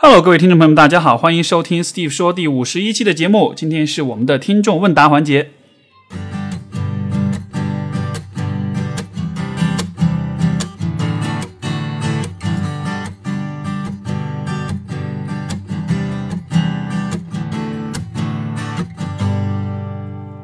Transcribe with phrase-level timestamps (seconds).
[0.00, 3.52] Hello，各位听众朋友们，大家好，欢迎收听 Steve 说第五十一期的节目。
[3.52, 5.50] 今天是我们的听众问答环节。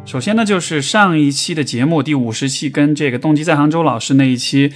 [0.04, 4.72] 首先呢，就是上一期的节目第五十期，跟这个动机在杭州老师那一期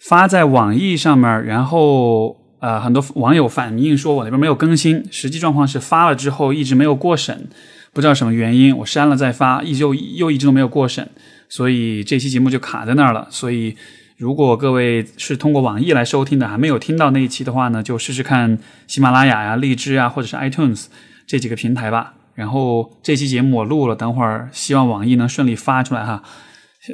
[0.00, 2.45] 发在网易上面，然后。
[2.58, 7.48] 呃，很多网友反映说我那边没有更新，实际状况是发了之后一直没有过审，
[7.92, 11.08] 不知道什么原因，我删了再发，依旧又一直都没有过审，
[11.48, 13.26] 所以这期节目就卡在那儿了。
[13.30, 13.76] 所以
[14.16, 20.86] 如果各位是通过网易来收听的，还没有听到那一期的话呢，就试试看喜马拉雅呀、荔枝啊，或者是 iTunes
[21.26, 22.14] 这几个平台吧。
[22.34, 26.22] 然后这期节目我录了，等会儿希望网易能顺利发出来哈。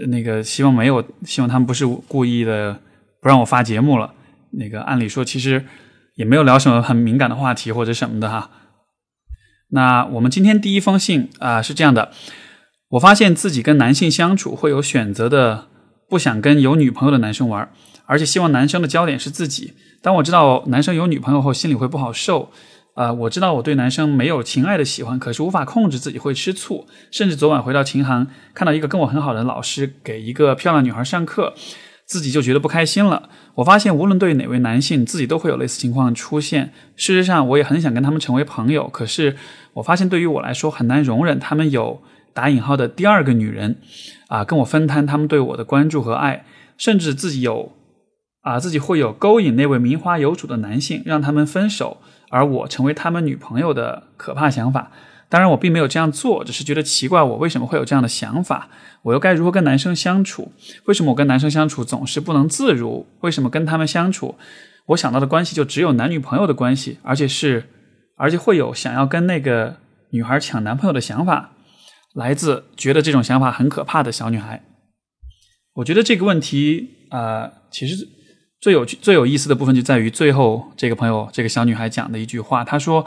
[0.09, 2.79] 那个希望没有，希望他们不是故意的
[3.21, 4.13] 不让我发节目了。
[4.53, 5.65] 那个按理说其实
[6.15, 8.51] 也没有聊什么很敏感的话题或者什么的哈。
[9.71, 12.13] 那我们今天第一封信啊是这样的：
[12.91, 15.69] 我发现自己跟男性相处会有选择的，
[16.09, 17.71] 不想跟有女朋友的男生玩，
[18.07, 19.73] 而且希望男生的焦点是自己。
[20.03, 22.51] 当我知道男生有女朋友后，心里会不好受。
[22.95, 26.87] 啊，我知道我对男生没有情爱的喜欢，可是无法控制自己会吃醋。
[27.11, 31.55] 甚至昨晚回到琴行，看到一个跟我很好的老师给一个漂亮女孩上课。
[32.07, 33.29] 自己就觉得不开心了。
[33.57, 36.73] 我发现，无论对哪位男性，自己都会有类似情况出现。
[36.97, 39.37] 事实上，我也很想跟他们成为朋友，可是
[39.75, 43.79] 我发现，对于我来说，很难容忍他们有打引号的第二个女人
[44.29, 46.45] 啊，跟我分摊他们对我的关注和爱，
[46.77, 47.73] 甚至自己有
[48.41, 51.99] 啊，自己会有勾引那位名花有主的男性，让他们分手，
[52.31, 54.91] 而我成为他们女朋友的可怕想法。
[55.33, 58.69] 当然，我并没有这样做，只是觉得奇怪，我为什么会有这样的想法？
[59.01, 60.53] 我又该如何跟男生相处？
[60.85, 63.07] 为什么我跟男生相处总是不能自如？
[63.23, 64.35] 为什么跟他们相处，
[64.89, 67.65] 我想到的关系就只有男女朋友的关系，而且是，
[68.19, 69.77] 而且会有想要跟那个
[70.11, 71.53] 女孩抢男朋友的想法，
[72.15, 74.63] 来自觉得这种想法很可怕的小女孩。
[75.77, 78.07] 我觉得这个问题啊，其实
[78.61, 83.07] 最有趣最有意思的部分就在于最后这个朋友这个小女孩讲的一句话，她说。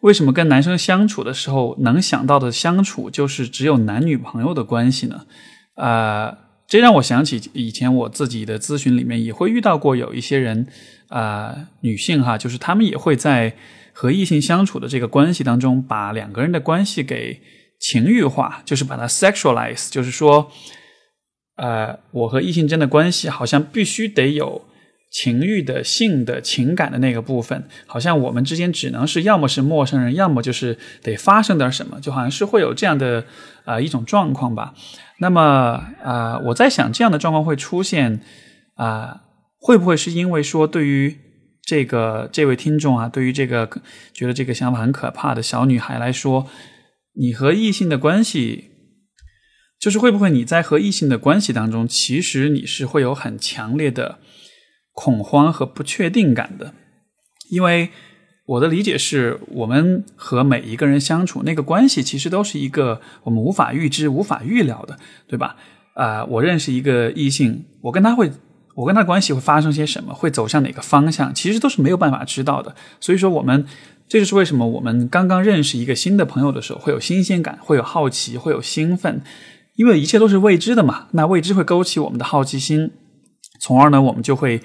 [0.00, 5.26] 为什么跟男生相处的时候能想到的相处就是只有男女朋友的关系呢？
[5.74, 10.68] 啊，这让我想起以前我自己的咨询里面也会遇到过有一些人
[11.08, 13.56] 啊，女性哈，就是他们也会在
[13.92, 17.40] 和异性相处的这个关系当中，把两个人的关系给
[17.80, 20.50] 情欲化，就是把它 sexualize，就是说，
[21.56, 24.64] 呃，我和异性之间的关系好像必须得有。
[25.16, 33.24] 情欲的性的情感的那个部分，好像我们之间只能是要么是陌生人，要么就是得发生点什么，就好像是会有这样的
[33.64, 34.74] 啊一种状况吧。
[35.20, 35.40] 那么
[36.04, 38.20] 啊，我在想这样的状况会出现
[38.74, 39.22] 啊，
[39.58, 41.16] 会不会是因为说对于
[41.62, 43.66] 这个这位听众啊，对于这个
[44.12, 46.46] 觉得这个想法很可怕的小女孩来说，
[47.14, 48.64] 你和异性的关系，
[49.80, 54.18] 就是会不会你在和异性的关系当中，其实你是会有很强烈的。
[54.96, 56.72] 恐慌和不确定感的，
[57.50, 57.90] 因为
[58.46, 64.96] 我的理解是，我们和每一个人相处，那个关系其实都是一个我们无法预知、无法预料的，
[65.28, 65.56] 对吧？
[65.94, 68.32] 啊，我认识一个异性，我跟他会，
[68.74, 72.74] 我跟他关系会发生些什么，会走向哪个方向，其实都是没有办法知道的。
[72.98, 73.66] 所以说，我们
[74.08, 79.20] 这就是为什么我们刚刚认识一个新的朋友的时候，会有新鲜感，会有好奇，会有兴奋，
[79.74, 81.08] 因为一切都是未知的嘛。
[81.12, 82.92] 那未知会勾起我们的好奇心。
[83.58, 84.60] 从而呢，我们就会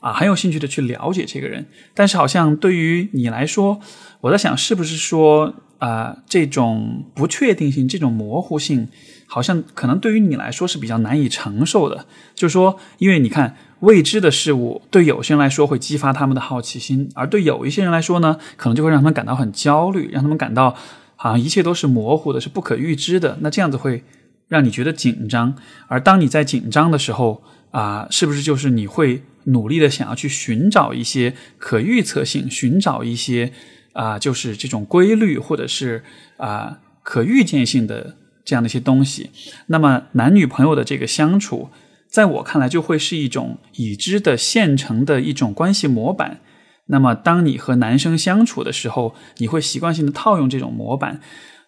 [0.00, 1.66] 啊很有兴趣的去了解这个人。
[1.94, 3.80] 但是好像对于你来说，
[4.20, 8.88] 我在想是不是说啊这种不确定性、这种模糊性，
[9.26, 12.06] 好像可能对于你来说是比较难以承受的。
[12.34, 20.74] 就是说，因为你看未知的事物，对有些人来说会激发他们的好奇心，而对有一些人来说呢，可能就会让他们感到很焦虑，让他们感到
[21.16, 23.36] 好像一切都是模糊的，是不可预知的。
[23.40, 24.02] 那这样子会
[24.48, 25.54] 让你觉得紧张。
[25.88, 27.42] 而当你在紧张的时候，
[27.76, 33.52] 啊，是不是就是你会努力的想要去寻找一些可预测性，寻找一些
[33.92, 36.02] 啊，就是这种规律，或者是
[36.38, 39.28] 啊可预见性的这样的一些东西？
[39.66, 41.68] 那么男女朋友的这个相处，
[42.08, 46.40] 在我看来就会是一种已知的现成的一种关系模板。
[46.86, 51.20] 那么当你和男生相处的时候，你会习惯性的套用这种模板。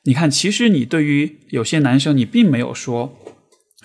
[0.05, 3.19] 你看，其实你对于有些男生，你并没有说。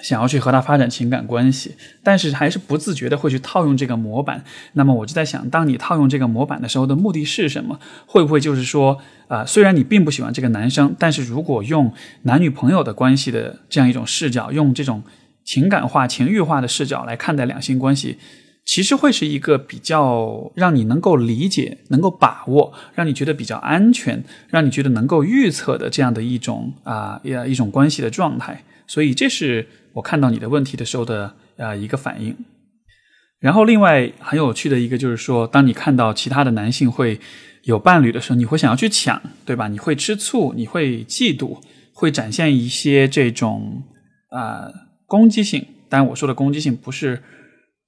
[0.04, 4.44] 想要去和他发展情感关系，但是还是不自觉的会去套用这个模板。
[4.74, 7.80] 那么我就在想，当你套用这个模板的时候的目的是什么？
[8.06, 15.02] 会不会就是说，啊，虽然你并不喜欢这个男生，但是如果用男女朋友的关系的这样一种视角，用这种
[15.46, 18.18] 情感化、情欲化的视角来看待两性关系，
[18.66, 28.64] 其实会是一个比较让你能够理解、能够把握、让你觉得比较安全、让你觉得能够预测的这样的一种啊一一种关系的状态。
[28.86, 32.36] 所以这是我看到你的问题的时候的啊一个反应。
[33.40, 37.20] 然后另外很有趣的一个就是说，当你看到其他的男性会
[37.64, 39.68] 有伴侣的时候，你会想要去抢，对吧？
[39.68, 41.62] 你会吃醋，你会嫉妒，
[41.94, 43.84] 会展现一些这种
[44.30, 44.72] 啊
[45.06, 45.66] 攻击性。
[45.90, 47.22] 但，我说的攻击性不是。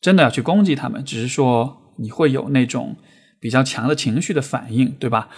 [0.02, 2.96] 真的要去攻击他们，只是说你会有那种
[3.40, 5.30] 比较强的情绪的反应，对吧？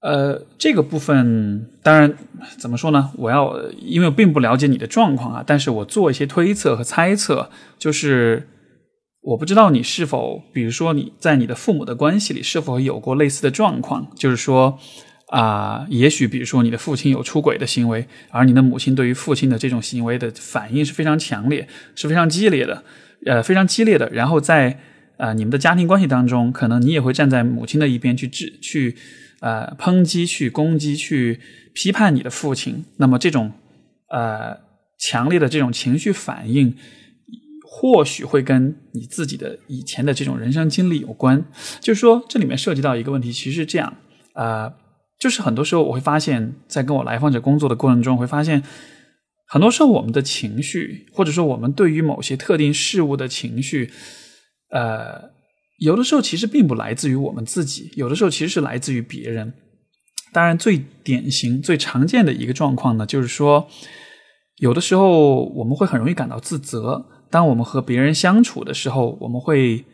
[0.00, 2.14] 呃，这个部分当然
[2.56, 3.10] 怎么说呢？
[3.16, 8.46] 我要因为我并不了解你的状况啊，但是我做一些推测和猜测，就是
[9.22, 14.78] 我不知道你是否，比如说你在你的父母的关系里是否有过类似的状况，就是说
[15.28, 21.66] 啊，也许比如说你的父亲有出轨的行为，而你的母亲对于父亲的这种行为的反应是非常强烈，
[21.96, 22.84] 是非常激烈的。
[23.26, 24.78] 呃，非常激烈的，然后在
[25.16, 28.94] 呃你们的家庭关系当中，可能你也会站在母亲的一边去指去
[29.40, 31.40] 呃抨击、去攻击、去
[31.72, 32.84] 批判你的父亲。
[32.96, 33.52] 那么这种
[34.10, 34.58] 呃
[34.98, 36.76] 强烈的这种情绪反应，
[37.68, 41.44] 或许会跟你自己的以前的这种人生经历有关。
[41.80, 43.96] 就是说，这里面涉及到一个问题，其实是这样
[44.32, 44.74] 啊，
[45.18, 48.62] 就是很多时候我会发现，在跟我来访者工作的过程中，会发现。
[49.50, 53.90] 很多时候，我们的情绪，或者说我们对于某些特定事物的情绪，
[54.68, 55.30] 呃，
[55.78, 59.52] 有的时候其实并不来自于我们自己，有的时候其实是来自于别人。
[60.32, 63.66] 当然，最典型、最常见的一个状况呢，就是说，
[64.56, 67.06] 有的时候我们会很容易感到自责。
[67.30, 69.84] 当我们和别人相处的时候，我们会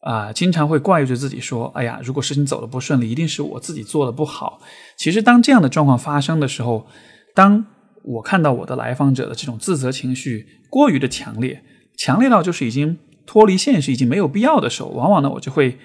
[0.00, 4.60] 啊，经常会怪罪自己，说：“哎呀，如果事情走的不顺利，一定是我自己做的不好。”
[4.98, 6.86] 其实，当这样的状况发生的时候，
[7.34, 7.64] 当
[8.02, 11.62] 我看到我的来访者的这种自责情绪过于的强烈，
[11.96, 15.78] 强烈到就是已经脱离现实，已经没有必要的时候，往往呢，我就会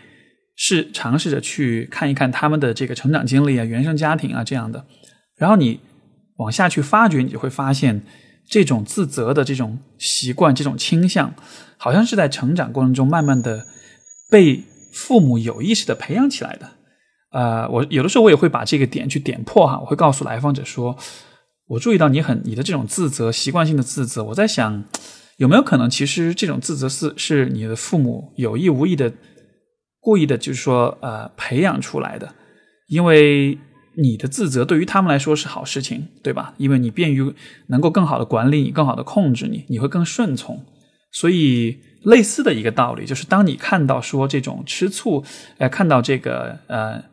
[0.55, 4.85] 是尝试着去看一看他们的这个成长经历啊、原生家庭啊这样的。
[5.37, 5.81] 然后你
[6.37, 8.01] 往下去发掘，你就会发现
[8.49, 11.35] 这种自责的这种习惯、这种倾向，
[11.77, 13.65] 好像是在成长过程中慢慢的
[14.31, 14.63] 被
[14.93, 16.69] 父母有意识的培养起来的。
[17.31, 20.97] 呃，我有的时候我也会把这个点去点破哈，我会告诉来访者说。
[21.65, 24.21] 我注意到你很你的这种自责，习惯性的自责。
[24.21, 24.83] 我在想，
[25.37, 29.11] 有没有可能，其实这种自责是是你的父母有意无意的、
[29.99, 32.33] 故意的，就是说，呃，培养出来的。
[32.87, 33.57] 因为
[33.97, 36.53] 你的自责对于他们来说是好事情，对吧？
[36.57, 37.33] 因为你便于
[37.67, 40.63] 能够更好的管理你，更好的控制你，你会更顺从。
[41.11, 45.23] 所以，类似的一个道理就是，当你看到说这种吃醋，
[45.57, 47.03] 呃，看到这个，呃。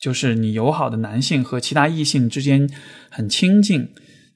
[0.00, 2.66] 就是你友好的男性和其他异性之间
[3.10, 3.86] 很亲近，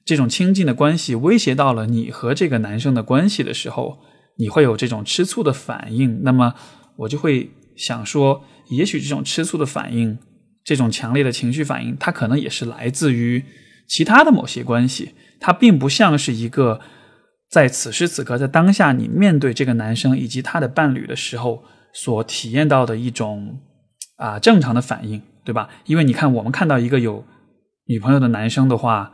[0.05, 3.97] 这种亲近的关系威胁到了你和这个男生的关系的时候，
[4.37, 6.21] 你会有这种吃醋的反应。
[6.23, 6.53] 那么
[6.97, 10.17] 我就会想说，也许这种吃醋的反应，
[10.63, 13.43] 这种强烈的情绪反应，它可能也是来自于
[13.87, 16.79] 其他的某些关系，它并不像是一个
[17.49, 21.63] 在此时此刻在当下你面对这个男生以及他的伴侣的时候
[21.93, 23.59] 所体验到的一种
[24.17, 25.21] 啊正常的反应。
[25.45, 25.69] 对吧？
[25.85, 27.23] 因为你看，我们看到一个有
[27.85, 29.11] 女朋友的男生的话，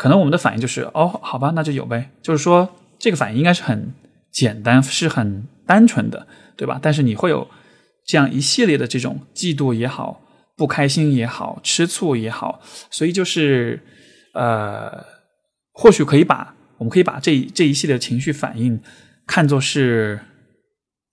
[0.00, 2.10] 可能我们的反应就是哦，好吧，那就有呗。
[2.22, 3.92] 就是说，这个反应应该是很
[4.32, 6.26] 简单，是很单纯的，
[6.56, 6.78] 对吧？
[6.80, 7.46] 但是你会有
[8.06, 10.22] 这样一系列的这种嫉妒也好、
[10.56, 13.78] 不开心也好、吃醋也好，所以就是
[14.32, 15.04] 呃，
[15.74, 18.80] 或许可以把我们可以把这这一系列情绪反应
[19.26, 20.18] 看作是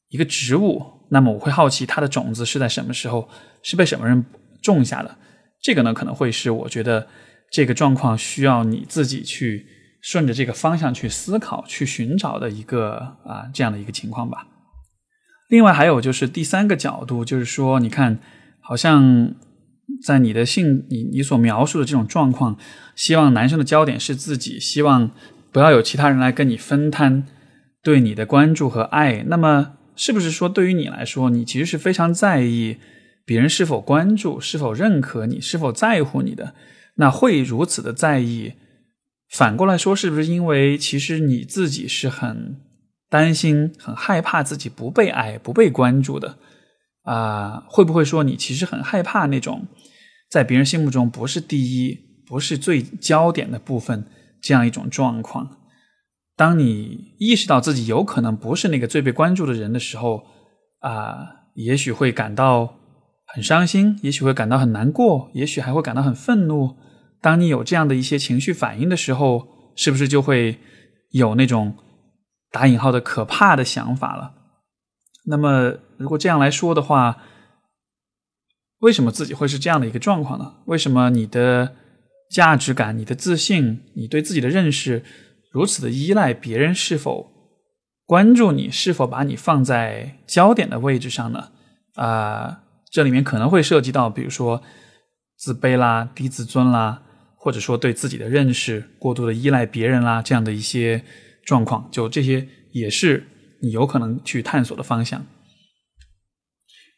[0.07, 0.81] 一个植物。
[1.09, 3.27] 那么我会好奇，它的种子是在什么时候，
[3.61, 4.23] 是被什么人
[4.61, 5.17] 种下的？
[5.61, 7.05] 这个呢，可能会是我觉得
[7.51, 9.65] 这个状况需要你自己去
[10.01, 14.47] 顺着这个方向去思考、去寻找的一个啊这样的一个情况吧。
[15.49, 18.19] 另外还有就是第三个角度，就是说，你看，
[18.59, 19.33] 好像
[20.03, 22.57] 在你的性你你所描述的这种状况，
[22.95, 25.11] 希望男生的焦点是自己，希望
[25.51, 27.25] 不要有其他人来跟你分摊
[27.81, 29.23] 对你的关注和爱。
[29.27, 29.73] 那么。
[29.99, 32.77] 是不是说，对于你来说，你其实是非常在意
[33.25, 36.53] 别人是否关注、是否认可你、是否在乎你的？
[36.97, 38.53] 那会如此的在意，
[39.29, 42.59] 反过来说，是不是因为其实你自己是很
[43.09, 46.37] 担心、很害怕自己不被爱、不被关注的？
[47.03, 49.67] 啊，会不会说你其实很害怕那种
[50.29, 54.05] 在别人心目中不是第一、不是最焦点的部分
[54.41, 55.57] 这样一种状况？
[56.35, 60.25] 当你意识到自己有可能不是那个最被关注的人的时候，
[60.79, 62.75] 啊，也许会感到
[63.25, 66.75] 很伤心，也许会感到很难过，也许还会感到很愤怒。
[67.21, 70.59] 当你有这样的一些情绪反应的时候，是不是就会
[71.11, 71.75] 有那种
[72.51, 74.33] 打引号的可怕的想法了？
[75.25, 77.17] 那么如果这样来说的话，
[78.79, 80.57] 为什么自己会是这样的一个状况呢？
[80.65, 81.75] 为什么你的
[82.31, 85.03] 价值感、你的自信、你对自己的认识
[85.51, 87.31] 如此的依赖别人是否
[88.05, 91.49] 关注你、是否把你放在焦点的位置上呢？
[91.95, 94.61] 啊，这里面可能会涉及到，比如说
[95.35, 97.01] 自卑啦、低自尊啦，
[97.47, 101.01] 或者说对自己的认识过度的依赖别人啦，这样的一些
[101.45, 103.25] 状况，就这些也是
[103.61, 105.25] 你有可能去探索的方向。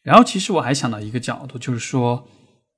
[0.01, 2.27] 然后，其实我还想到一个角度，就是说，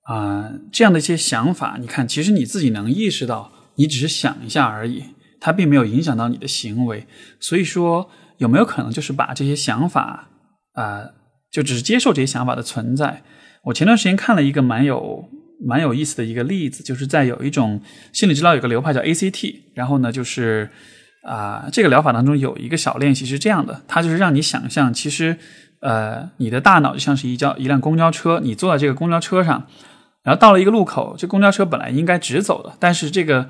[0.04, 5.06] 啊，这样的一些想法，你看，其实你自己能意识到，你只是想一下而已，
[5.40, 7.08] 它并没有影响到你的行为。
[7.40, 8.10] 所以说，
[8.40, 10.28] 有没有可能就是把这些想法，
[10.74, 11.06] 啊，
[11.50, 13.24] 就只是接受这些想法的存在？
[13.64, 15.30] 我前段时间看了一个蛮有
[15.66, 17.82] 蛮有意思的一个例子，就是在有一种
[18.14, 20.70] 心理治疗有个流派叫 ACT，然后呢，就是
[21.24, 25.38] 啊，这个疗法当中有一个小练习是这样的，它就是让你想象，其实。
[25.82, 29.66] 呃，你的大脑就像是一交一辆公交车，你坐在这个公交车上，
[30.22, 33.50] 然后到了一个路口，这公交车本来应该直走的，但是这个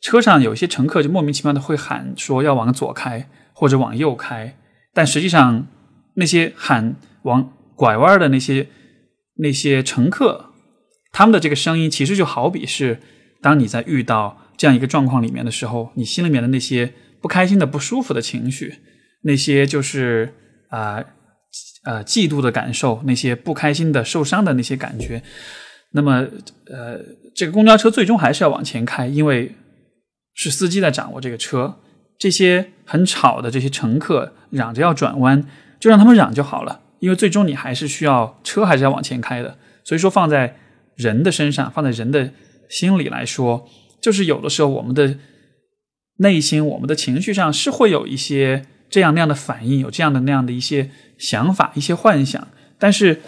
[0.00, 4.56] 车上有一些乘客就莫名其妙的会喊说要往左开或者往右开，
[4.94, 5.66] 但实际上
[6.14, 8.68] 那些喊往拐弯的那些
[9.38, 10.51] 那些乘客，
[11.12, 12.98] 他们的这个声音其实就好比是
[13.40, 18.78] 当你在遇到这样一个状况里面的时候，你心里面的那些不开心的、不舒服的情绪，
[19.22, 20.34] 那些就是
[20.68, 21.04] 啊。
[21.84, 25.20] 呃，嫉妒的感受，那些不开心的、受伤的那些感觉，
[25.90, 26.24] 那么，
[26.66, 26.98] 呃，
[27.34, 29.52] 这个公交车最终还是要往前开，因为
[30.32, 31.76] 是司机在掌握这个车。
[32.18, 35.44] 这些很吵的这些乘客嚷着要转弯，
[35.80, 39.58] 就让他们嚷就好了，因为最终你还是需要车，还是要往前开的。
[39.82, 40.56] 所以说，放在
[40.96, 42.32] 人的身上，放在人的
[42.68, 43.68] 心里来说，
[44.00, 45.18] 就是有的时候我们的
[46.18, 48.66] 内心、我们的情绪上是会有一些。
[48.92, 52.46] 这样那样的反应，有这样的那样的一些想法、一些幻想，
[52.78, 53.22] 但是，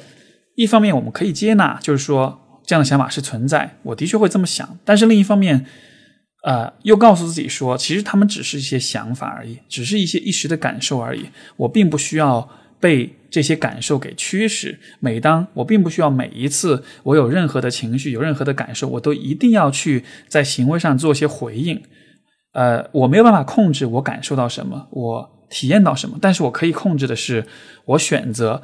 [0.56, 4.78] 一方面我们可以接纳，就是说这样的想法是存在，我的确会这么想。
[4.84, 5.64] 但是另一方面，
[6.42, 11.30] 呃，又告诉自己说，其实他们只是一些想法而已，只是一些一时的感受而已。
[11.56, 12.46] 我并不需要
[12.78, 14.78] 被这些感受给驱使。
[15.00, 21.82] 每当我并不需要每一次我有任何的情绪、有任何的感受，我都一定要去在行为上做些回应。
[22.52, 25.30] 呃，我没有办法控制我感受到什么，我。
[25.50, 26.18] 体验到什么？
[26.20, 27.46] 但是我可以控制的是，
[27.84, 28.62] 我选择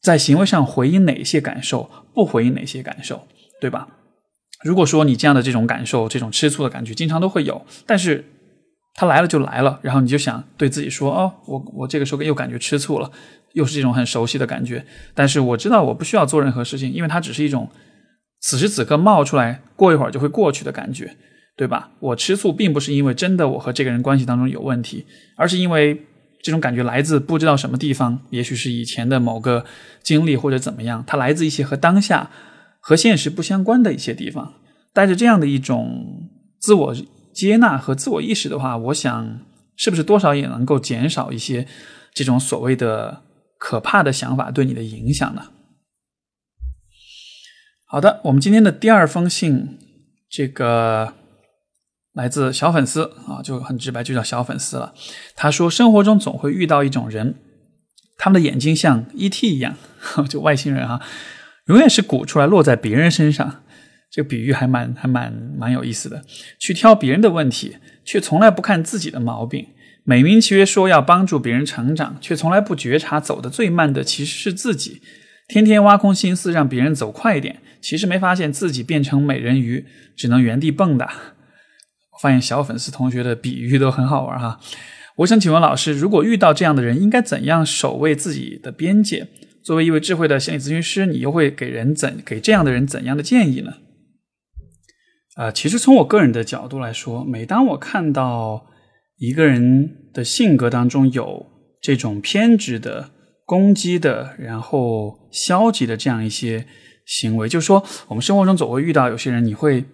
[0.00, 3.26] 在行为上回应哪些感受，不回应哪些感受，
[3.60, 3.88] 对吧？
[4.62, 8.24] 如果说你这样的这种感受，这种吃醋的感觉，经常都会有，但是
[8.94, 13.10] 它来了就来了，然后你就想对自己说：“哦，我我这个时候又感觉吃醋了，
[13.54, 14.84] 又是这种很熟悉的感觉。”
[15.14, 17.68] 但是我知道我不需要做任何事情，因为它只是一种
[18.40, 21.16] 此时此刻冒出来，过一会儿就会过去的感觉。
[21.56, 21.90] 对吧？
[22.00, 25.06] 我吃醋并不是因为真的我和这个人关系当中有问题，
[25.36, 26.02] 而是因为
[26.42, 29.64] 这种感觉来自不知道什么地方，也许是以前的某个
[30.02, 32.28] 经历或者怎么样，它来自一些和当下
[32.80, 34.54] 和现实不相关的一些地方。
[34.92, 36.96] 带着这样的一种自我
[37.32, 39.38] 接纳和自我意识的话，我想
[39.76, 41.64] 是不是多少也能够减少一些
[42.12, 43.22] 这种所谓的
[43.64, 45.46] 可怕的想法对你的影响呢？
[47.86, 49.78] 好的，我们今天的第二封信，
[50.28, 51.14] 这个。
[52.12, 54.94] 来自小粉丝啊，就很直白，就叫小粉丝了。
[55.34, 57.36] 他说，生活中总会遇到一种人，
[58.18, 59.56] 他们的眼睛像 E.T.
[59.56, 59.74] 一样，
[60.28, 61.00] 就外星人啊，
[61.66, 63.64] 永远是鼓出来落在别人身上。
[64.12, 66.22] 这个比喻还蛮还蛮蛮有意思的。
[66.60, 69.66] 去挑别人的问题，却从来不看自己的毛病。
[70.04, 75.00] 美名其曰说要帮助别人成长，却从来不觉察走得最慢的其实是自己。
[75.48, 81.06] 天天挖空心思让别人走快一点，其实没发现自己变成美人鱼，只能原地蹦跶。
[82.12, 84.60] 我发现小粉丝同学的比喻都很好玩哈，
[85.16, 89.26] 我想请问老师，如果遇到这样的人，应该怎样守卫自己的边界？
[89.62, 93.72] 作为一位智慧的心理咨询师，你又会给人怎给这样的人怎样的建议呢？
[95.36, 98.66] 啊，其实从我个人的角度来说，每当我看到
[99.18, 101.46] 一个人的性格当中有
[101.80, 103.10] 这种偏执的、
[103.44, 106.66] 攻击的，然后消极的这样一些
[107.06, 109.84] 行为，就是说，我们生活中总会遇到有些人，你会。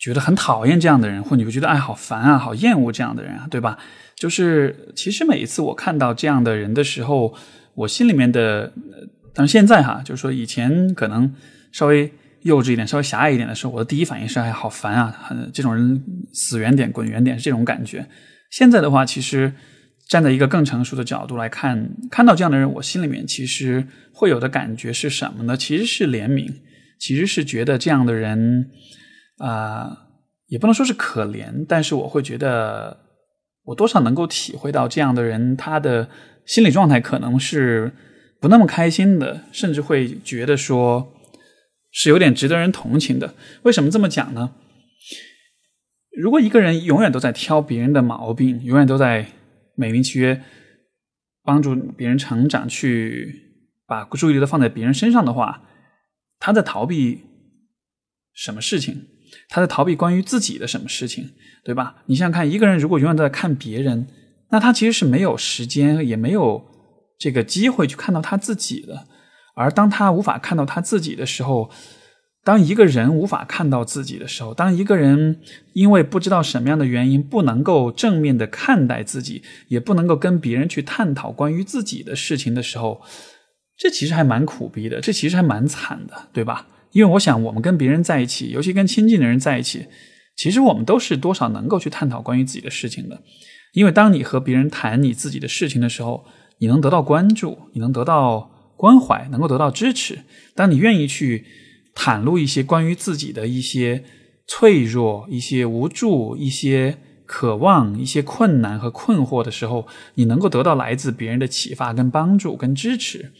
[0.00, 3.76] 觉得很讨厌这样的人，或你会觉得哎，好烦啊，好厌恶这样的人啊，对吧？
[4.14, 7.34] 就是其实每一次我看到这样的人的时候，
[7.74, 8.72] 我心里面的，
[9.34, 11.34] 但是现在哈，就是说以前可能
[11.72, 12.08] 稍微
[12.42, 16.00] 幼稚一点、稍微狭隘一点的时候，我的第一反应是哎，好烦啊，很这种人
[16.32, 18.06] 死远点、滚远点是这种感觉。
[18.50, 19.52] 现在的话，其实
[20.08, 25.56] 站在一个更成熟的角度来看，看到这样的人，我心里面其实会有的感觉是什么呢？
[25.56, 26.52] 其实是怜悯，
[26.98, 28.70] 其实是觉得这样的人。
[29.38, 30.08] 啊，
[30.48, 32.98] 也不能说是可怜，但是我会觉得，
[33.66, 36.08] 我多少能够体会到这样的人他的
[36.44, 37.92] 心理状态可能是
[38.40, 41.14] 不那么开心的，甚至会觉得说
[41.92, 43.32] 是有点值得人同情的。
[43.62, 44.50] 为什么这么讲呢？
[46.18, 49.26] 如果一个人永远都在挑别人的毛病，永远都在
[49.76, 50.42] 美名其曰
[51.44, 53.54] 帮助别人成长，去
[53.86, 55.62] 把注意力都放在别人身上的话，
[56.40, 57.22] 他在逃避
[58.34, 59.06] 什么事情？
[59.48, 61.30] 他在逃避关于自己的什么事情，
[61.62, 62.02] 对吧？
[62.06, 64.08] 你想想看，一个人如果永远都在看别人，
[64.50, 66.66] 那他其实是没有时间，也没有
[67.16, 69.06] 这个机会去看到他自己的。
[69.54, 71.70] 而当他无法看到他自己的时候，
[72.48, 75.38] 当一个人无法看到自己的时候，当一个人
[75.74, 83.02] 因为不知道什么样的原因不能够正面的看待自己，也不能够跟别人去探讨关于自己的事情的时候，
[83.76, 86.66] 这其实还蛮苦逼的，这其实还蛮惨的，对吧？
[86.92, 89.84] 因为我想，我们跟别人在一起，尤其跟亲近的人在一起，
[90.34, 93.20] 其实我们都是多少能够去探讨关于自己的事情的。
[93.74, 96.24] 因为当你和别人谈你自己的事情的时候，
[96.60, 100.20] 你能得到关注，你能得到关怀，能够得到支持。
[100.54, 101.44] 当你愿意去。
[101.98, 104.04] 袒露一些关于自己的一些
[104.46, 113.32] 脆弱、一些无助、一些渴望、一些困难和困惑的时候，你能够得到来自别人的启发、跟帮助、跟支持。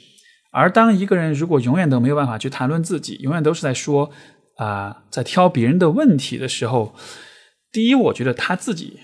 [0.50, 4.10] 而当一个人如果永远都没有办法去谈论自己，永远都是在说
[4.56, 6.96] 啊，在挑别人的问题的时候，
[7.70, 8.98] 第一，我觉得他自己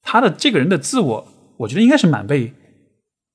[0.00, 2.54] 他的这个人的自我，我觉得应该是蛮被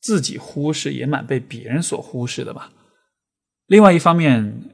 [0.02, 2.72] 自己忽视，也蛮被别人所忽视的吧。
[3.68, 4.72] 另外一方面。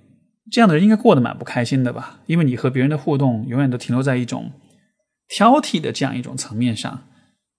[0.50, 2.20] 这样的人应该过得蛮不开心的吧？
[2.26, 4.52] 因为你和别人的互动永远都停留在一种
[5.28, 7.04] 挑剔的这样一种层面上。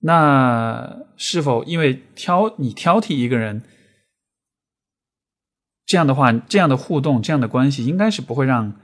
[0.01, 3.63] 那是否因为挑你挑剔一个人，
[5.87, 8.81] 这样的话，这样的互动，这样的关系，应该是不会让，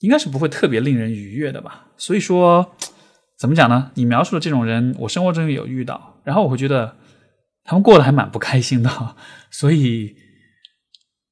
[0.00, 1.86] 应该是不会特别令人愉悦的吧？
[1.96, 2.74] 所以说，
[3.38, 3.92] 怎么讲呢？
[3.94, 6.96] 你描述的这种人，我生活中有遇到，然后我会觉得
[7.62, 9.14] 他们过得还蛮不开心的，
[9.50, 10.25] 所以。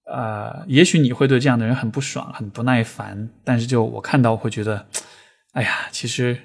[0.06, 4.87] 呃，也许你会对这样的人很不爽、很不耐烦，但是就我看到会觉得，
[5.52, 6.38] 哎呀，其实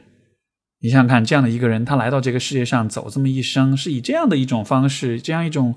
[0.80, 5.76] 你想想看，这样的一个人，他来到这个世界上走这么一生，是以这样的一种方式，这样一种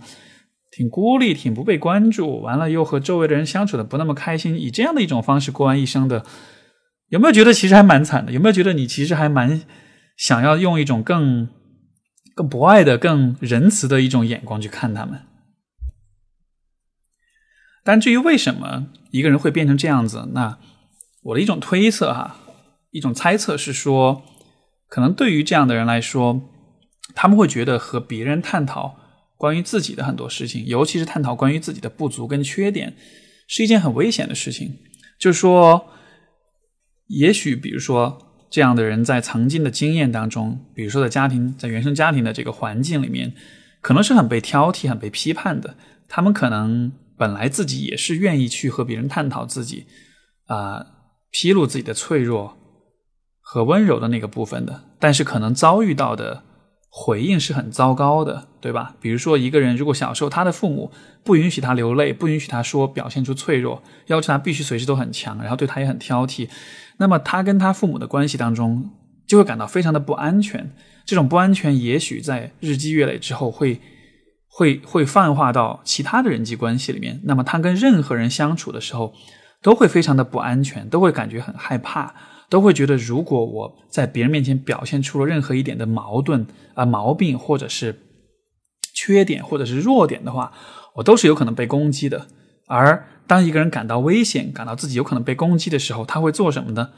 [0.71, 6.25] 挺孤立、挺不被关注，完了又和周围的人相处的不那么开心，以这样的一种方式过完一生的，
[7.09, 8.31] 有没有觉得其实还蛮惨的？
[8.31, 9.61] 有没有觉得你其实还蛮
[10.17, 11.49] 想要用一种更
[12.37, 15.19] 更博爱的、更仁慈的一种眼光去看他们？
[17.85, 20.59] 但至于为什么一个人会变成这样子，那
[21.25, 22.37] 我的一种推测哈，
[22.91, 24.23] 一种猜测是说，
[24.89, 26.43] 可能对于这样的人来说，
[27.15, 28.95] 他们会觉得和别人探讨
[29.37, 32.95] 关于自己的很多事情，尤其是探讨关于自己的不足跟缺点，
[33.49, 34.79] 是一件很危险的事情。
[35.19, 35.89] 就是说，
[37.09, 43.33] 也许比如说这样的人在曾经的经验当中，比如说在家庭在原生家庭的这个环境里面，
[43.81, 46.93] 可能是很被挑剔、很被批判的，他们可能。
[47.17, 49.87] 本来自己也是愿意去和别人探讨自己，
[50.47, 50.87] 啊，
[51.31, 52.57] 披露自己的脆弱
[53.41, 56.43] 和温柔的那个部分的，但是可能遭遇到的
[56.89, 58.97] 回应是很糟糕的，对吧？
[59.01, 60.91] 比如说一个人如果小时候他的父母
[61.23, 66.49] 不允许他流泪，不允许他说表现出脆弱，要求他必须随时都很强，然后对他也很挑剔，
[66.97, 68.91] 那么他跟他父母的关系当中
[69.27, 70.75] 就会感到非常的不安全。
[71.05, 73.81] 这种不安全也许在日积月累之后会。
[74.55, 79.15] 会会泛化到其他的人际关系里面，那么他跟任何人相处的时候，
[79.63, 82.15] 都会非常的不安全，都会感觉很害怕，
[82.51, 87.99] 都会觉得如果我在别人面前表现出了任何一点的矛盾啊毛病，或者是
[88.95, 90.53] 缺点，或者是弱点的话，
[90.97, 92.27] 我都是有可能被攻击的。
[92.67, 96.91] 而当一个人感到危险，感到自己有可能被攻击的时候，他会做什么呢？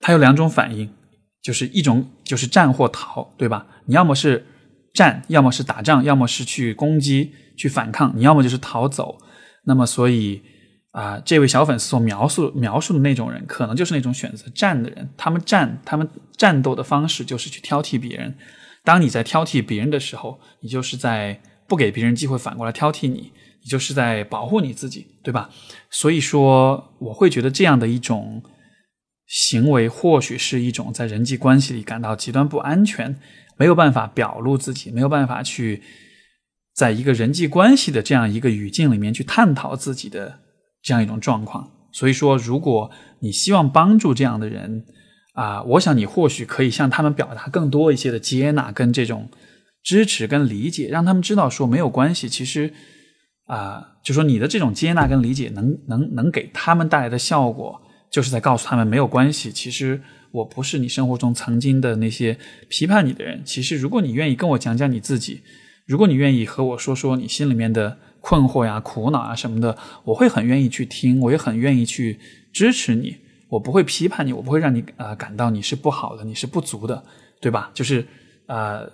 [0.00, 0.92] 他有两种反应，
[1.40, 3.68] 就是一种就是战或逃，对吧？
[3.84, 4.46] 你要么是。
[4.92, 9.18] 战，要么是打仗，要么是去攻击、去反抗，你要么就是逃走。
[9.64, 10.42] 那么，所以
[10.90, 15.08] 啊，这位小粉丝所描述描述的那种人，可能就是那种选择战的人。
[15.16, 18.34] 他们战，他们战斗的方式就是去挑剔别人。
[18.84, 25.48] 当你在挑剔别人的时候，你就是在不给别人机会反过来挑剔你，你就是在保护你自己，对吧？
[25.88, 28.42] 所以说，我会觉得这样的一种
[29.26, 33.16] 行为，或许是一种在人际关系里感到极端不安全。
[33.56, 35.82] 没有办法表露自己，没有办法去
[36.74, 40.40] 在一个人际关系的这样一个语境里面去探讨自己的
[40.82, 41.70] 这样一种状况。
[41.92, 44.84] 所以说，如果你希望帮助这样的人
[45.34, 49.28] 啊，我想你或许可以向他们表达更多一些的接纳跟这种
[49.82, 52.28] 支持跟理解，让他们知道说没有关系。
[52.28, 52.72] 其实
[53.46, 57.78] 啊，就说你的这种接纳跟理解能能能给他们带来的效果，
[58.10, 59.52] 就是在告诉他们没有关系。
[59.52, 60.00] 其实
[60.32, 62.36] 我不是你生活中曾经的那些
[62.68, 63.42] 批判你的人。
[63.44, 65.40] 其实，如果你愿意跟我讲讲你自己，
[65.86, 72.18] 如果你愿意和我说说你心里面的困惑呀、苦恼啊什么的，我会很愿意去听，我也很愿意去
[72.52, 73.16] 支持你。
[73.48, 77.04] 我不会批判你，我不会让你呃感到你是不好的，你是不足的，
[77.40, 77.70] 对吧？
[77.74, 78.06] 就是
[78.46, 78.90] 呃，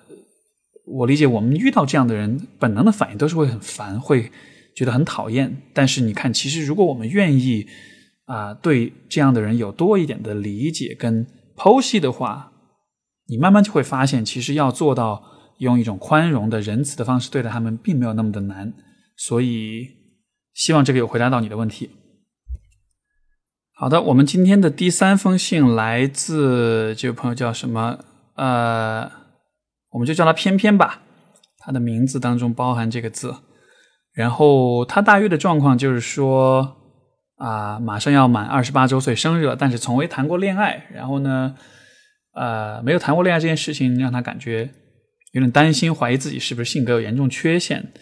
[0.84, 4.32] 我理解我们遇到这样的人，本能的反应都是会很烦，会
[4.74, 5.62] 觉得很讨厌。
[5.72, 7.68] 但是你看，其实如果我们愿意
[8.28, 12.52] 啊，对这样的人有多一点的理解跟剖析的话，
[13.26, 15.24] 你慢慢就会发现，其实要做到
[15.58, 18.72] 用一种宽容的仁慈的方式对待他们，并没有那么的难。
[19.16, 19.88] 所以，
[20.52, 21.90] 希望这个有回答到你的问题。
[23.72, 27.98] 好的，我们今天的第三封信来自这位朋友叫什么？
[28.34, 29.10] 呃，
[29.90, 31.00] 我们就叫他偏偏吧。
[31.58, 33.34] 他的名字当中包含这个字。
[34.12, 36.77] 然后他大约的状况就是说
[37.38, 40.86] 啊，马上要满二十八周岁生日了，但是从未谈过恋爱。
[40.92, 41.54] 然后呢，
[42.34, 44.68] 呃，没有谈过恋爱这件事情让他感觉
[45.32, 47.92] 有点担心，怀疑自己是不是性格有严重缺陷。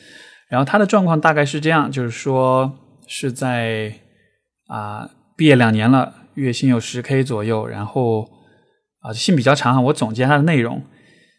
[0.49, 3.93] 然后他的状况大概是这样，就是说是在
[4.67, 5.11] 啊。
[5.39, 8.27] 毕业两年了，月薪有十 K 左右，然后
[9.01, 10.83] 啊，信比较长，我总结它的内容，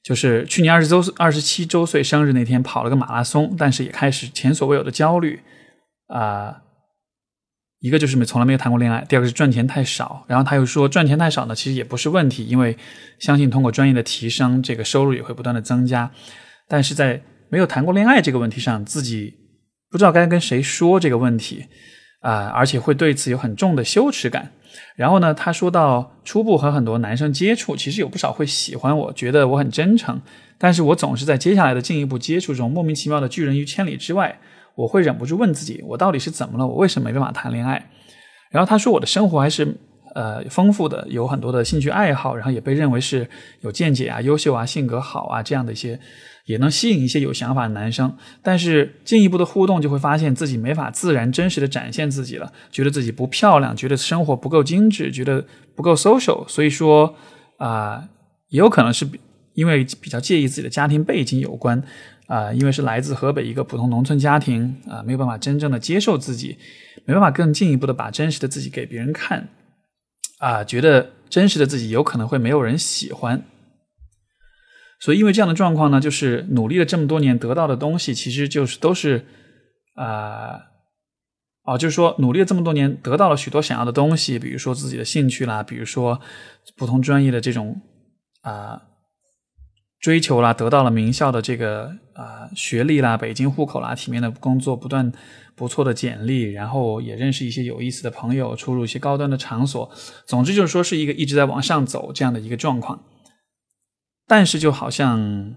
[0.03, 5.41] 就是去年二十周二十七周岁生日那天跑了个马拉松，但是也开始前所未有的焦虑
[6.09, 6.61] 啊，
[7.87, 12.77] 一个就是没从来没有谈过恋爱，第二个是赚钱太少，然后他又说赚钱太少呢，其实也不是问题，因为
[13.19, 16.11] 相信通过专业的提升，这个收入也会不断的增加，
[16.67, 19.33] 但是在没有谈过恋爱这个问题上，自己
[19.89, 21.65] 不知道该跟谁说这个问题。
[22.19, 24.51] 啊，而且会对此有很重的羞耻感。
[24.95, 30.19] 然后呢，他说到初步和很多男生接触，其实有不少会喜欢我，觉得我很真诚。
[30.57, 34.39] 但是我总是在接下来的进一步接触中，莫名其妙的拒人于千里之外。
[34.77, 36.65] 我会忍不住问自己，我到底是怎么了？
[36.65, 37.89] 我为什么没办法谈恋爱？
[38.51, 39.75] 然后他说，我的生活还是
[40.15, 43.27] 呃丰富的，有很多的兴趣爱好，然后也被认为是
[43.61, 45.99] 有见解啊、优秀啊、性格好啊这样的一些。
[46.45, 55.43] 也能吸引一些有想法的男生，但是进一步的互动就会发现自己没法自然真实的展现自己了，觉得自己不漂亮，觉得生活不够精致，觉得
[55.75, 57.13] 不够 social，所以说
[57.57, 58.07] 啊，
[58.47, 59.05] 也有可能是
[59.55, 61.83] 因为比较介意自己的家庭背景有关
[62.27, 66.57] 啊，因为是来自河北一个普通农村家庭啊，没有办法真正的接受自己，
[67.05, 69.49] 没办法更进一步的把真实的自己给别人看
[70.39, 73.43] 啊，觉得真实的自己有可能会没有人喜欢。
[74.99, 79.25] 所以，因为这样的状况呢，就是努力了这么多年得到的东西，其实就是都是，
[79.93, 80.59] 啊，
[81.63, 86.19] 哦，就是说努力了这么多年得到了许多想要的东西，比如说自己的兴趣啦，比如说
[86.75, 87.79] 不同专业的这种
[88.41, 88.81] 啊
[89.99, 95.11] 追求啦，得到了名校的这个啊学历啦，北京户口啦，体面的工作，不断
[95.55, 99.89] 不错的简历，然后也认识一些有意思的朋友，出入一些高端的场所，
[100.25, 103.03] 总之就是说是一个一直在往上走这样的一个状况。
[104.27, 105.55] 但是，就好像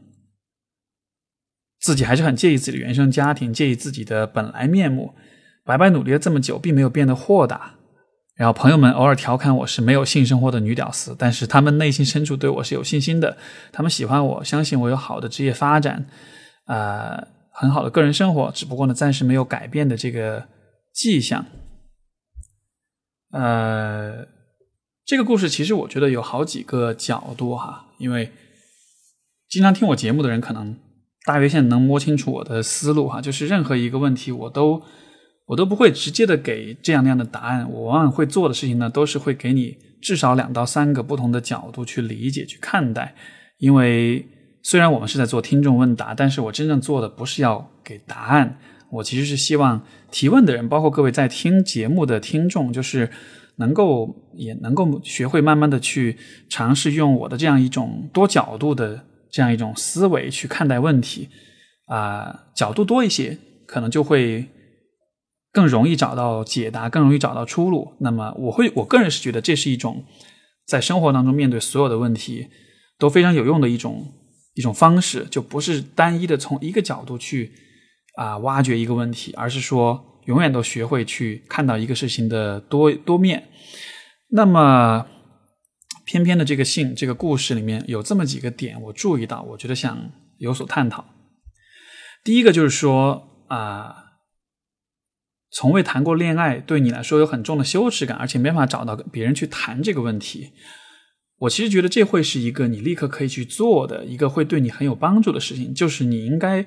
[1.80, 5.14] 自己还是很介意自己的原生家庭，介意自己的本来面目，
[5.64, 7.74] 白白努力了这么久，并没有变得豁达。
[8.40, 13.36] 然后，朋友们偶尔调侃我是没有性生活的女屌丝，但是他们内心深处对我是有信心的。
[13.70, 16.06] 他们喜欢我，相信我有好的职业发展，
[16.64, 17.22] 啊，
[17.52, 18.50] 很好的个人生活。
[18.54, 20.46] 只不过呢，暂时没有改变的这个
[20.94, 21.44] 迹象。
[23.32, 24.26] 呃，
[25.04, 28.32] 这个故事其实我觉得有好几个角度哈，因为。
[29.50, 30.78] 经常听我节目的人，可能
[31.26, 33.20] 大约现在能摸清楚我的思路哈。
[33.20, 34.80] 就是任何一个问题，我都
[35.50, 37.68] 我都不会直接的给这样那样的答案。
[37.68, 43.12] 我往往会做的事情呢，都是会给你至少两到三个不同的角度去理解、去看待。
[43.58, 44.24] 因为
[44.62, 48.58] 虽然我们是在做听众问答，但是我真正做的不是要给答案。
[48.90, 49.82] 我其实是希望
[50.12, 53.10] 提问的人，包括各位在听节目的听众，就是
[53.56, 56.16] 能够也能够学会慢慢的去
[56.48, 59.04] 尝试用我的这样一种多角度的。
[59.32, 61.28] 这样一种思维去看待问题，
[61.86, 64.44] 啊，角度多一些，可能就会
[65.52, 67.96] 更容易找到解答，更容易找到出路。
[68.00, 70.04] 那么，我会我个人是觉得这是一种
[70.66, 72.48] 在生活当中面对所有的问题
[72.98, 74.12] 都非常有用的一种
[74.54, 77.52] 一种方式，就不是单一的从一个角度去
[78.16, 83.48] 啊挖掘一个问题，而是说永远都学会去看到一个事情的多多面。
[84.30, 85.06] 那么。
[86.06, 91.04] 偏偏的这个信，这个故事里面有这么几个点，我注意到，我觉得想有所探讨。
[92.24, 93.94] 第一个就是说啊，
[95.52, 100.50] 从未谈过恋爱，对你来说有很重的羞耻感，而且没法找到别人去谈这个问题。
[101.40, 106.66] 我其实觉得这会是一个你立刻可以去做的一个会对你很有帮助的事情，就是你应该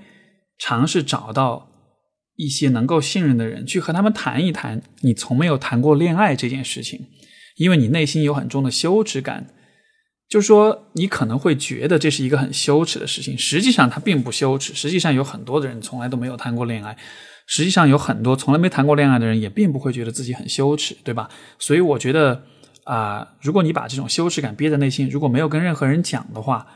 [0.58, 1.70] 尝试找到
[2.36, 7.08] 一些能够信任的人，去和他们谈一谈你从没有谈过恋爱这件事情。
[7.58, 9.54] 因为你内心有很重的羞耻感，
[10.28, 14.74] 就是说，你可能会觉得这是一个很羞耻的事情，实际上它并不羞耻。
[14.74, 16.98] 实际上有很多的人从来都没有谈过恋爱，
[17.46, 21.30] 实际上有很多从来没谈过恋爱的人也并不会觉得自己很羞耻，对吧？
[21.60, 22.44] 所以我觉得
[22.86, 26.68] 啊，如果你把这种羞耻感憋在内心，如果没有跟任何人讲的话，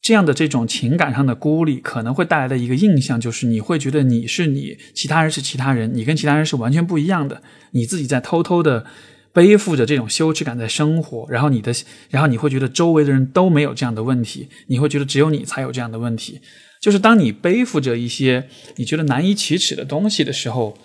[0.00, 8.86] 这样的这种情感上的孤立，可能会带来的一个印象就是你会觉得你是你，其他人是其他人，你跟其他人是完全不一样的，你自己在偷偷的。
[9.32, 11.70] 背负着这种羞耻感在生活，然后你的，
[12.08, 16.40] 然后你会觉得周围的人都没有这样的问题，你会觉得只有你才有这样的问题。
[16.86, 20.78] 就是当你背负着一些你觉得难以启齿的东西的时候，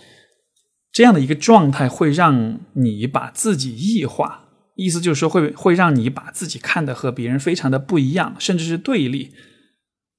[0.91, 9.29] 这样的一个状态会让你把自己异化，意思就是说会会让你把自己看得和别人非常的不一样，甚至是对立。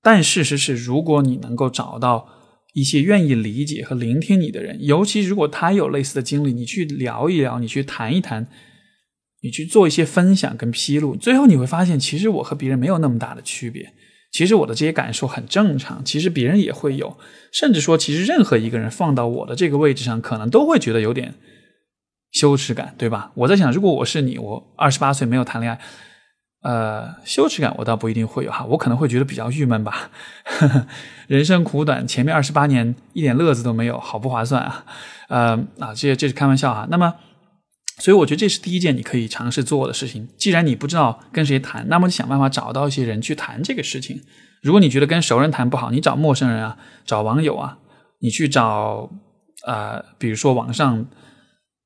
[0.00, 2.28] 但事实是，如果你能够找到。
[2.74, 8.46] 一些愿意理解和聆听你的人，尤其如果他有类似的经历，你去聊一聊，你去谈一谈，
[9.42, 13.92] 你去做一些分享跟披露，最后你会发现，其实我和别人没有那么大的区别。
[14.32, 17.16] 其实我的这些感受很正常，其实别人也会有，
[17.52, 21.34] 甚至说，其实任何一个人放到我的这个位置上，可能都会觉得有点
[22.32, 23.30] 羞耻感，对吧？
[23.34, 25.78] 我在想，如果我是你，我二十八岁没有谈恋爱。
[26.62, 30.12] 呃，羞耻感我倒不一定会有哈，我可能会觉得比较郁闷吧。
[31.26, 34.84] 人生苦短，前面二十八年一点乐子都没有，好不划算啊！
[35.28, 36.86] 呃啊，这这是开玩笑哈。
[36.88, 37.12] 那么，
[37.98, 40.28] 所以我觉得这是第一件你可以尝试做的事情。
[40.36, 44.20] 既然你不知道跟谁谈，那么你想办法找到一些人去谈这个事情。
[44.62, 47.78] 如果你觉得跟熟人谈不好，你找陌生人啊，找网友啊，
[48.20, 49.10] 你去找
[49.66, 51.06] 啊，比如说网上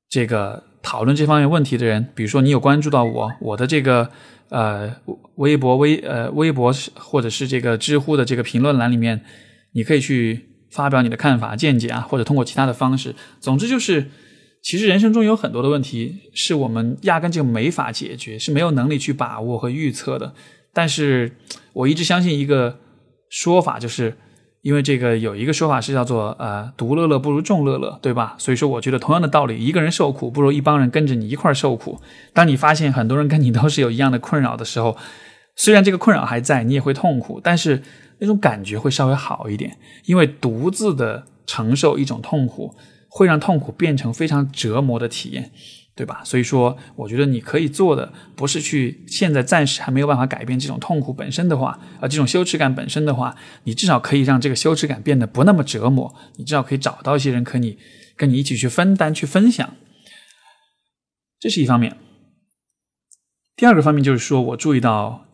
[0.09, 4.11] 这个讨论这方面问题的人，比如说你有关注到我，我的这个。
[4.49, 4.95] 呃，
[5.39, 9.21] 微博、微呃微博或者是这个知乎的这个评论栏里面，
[9.73, 13.13] 你可以去发表你的看法、见解啊，或者通过其他的方式。
[13.41, 14.09] 总之就是，
[14.67, 20.35] 其实人生中有很多的问题是我们压根就没法解决，是没有能力去把握和预测的。
[20.73, 21.37] 但是
[21.73, 22.81] 我一直相信一个
[23.31, 24.17] 说法，就是。
[24.63, 28.35] 因为这个有一个说法是叫做呃独乐乐不如众乐乐，对吧？
[28.37, 32.01] 所以说我觉得同样的道理，一个人受苦不如一帮人跟着你一块受苦。
[32.33, 34.97] 当你发现很多人跟你都是有一样的困扰的时候，
[35.55, 37.81] 虽然这个困扰还在，你也会痛苦，但是
[38.19, 39.77] 那种感觉会稍微好一点。
[40.07, 42.75] 因为独自的承受一种痛苦，
[43.17, 45.51] 会让痛苦变成非常折磨的体验。
[45.97, 46.21] 对吧？
[46.23, 56.15] 所以说，我觉得你可以做的不是去现在暂时还没有办法改变这种痛苦本身的话，啊，这种羞耻感本身的话，你至少可以让这个羞耻感变得不那么折磨。
[56.37, 57.79] 你至少可以找到一些人可以
[58.15, 59.73] 跟你一起去分担、去分享，
[61.41, 61.97] 这是一方面。
[63.57, 65.25] 第二个方面就是说我注意到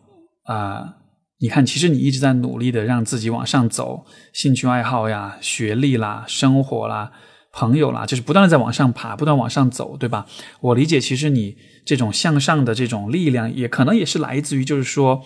[0.45, 0.95] 啊，
[1.39, 7.11] 你看，其实你一直在努力的让自己往上走，兴趣爱好呀、学历啦、生活啦。
[7.53, 10.25] 朋友啦，就是不断的在往上爬，不断往上走，对吧？
[10.59, 15.21] 我理解，其实你这种向上的这种力量，也可能也是来自于，就是说，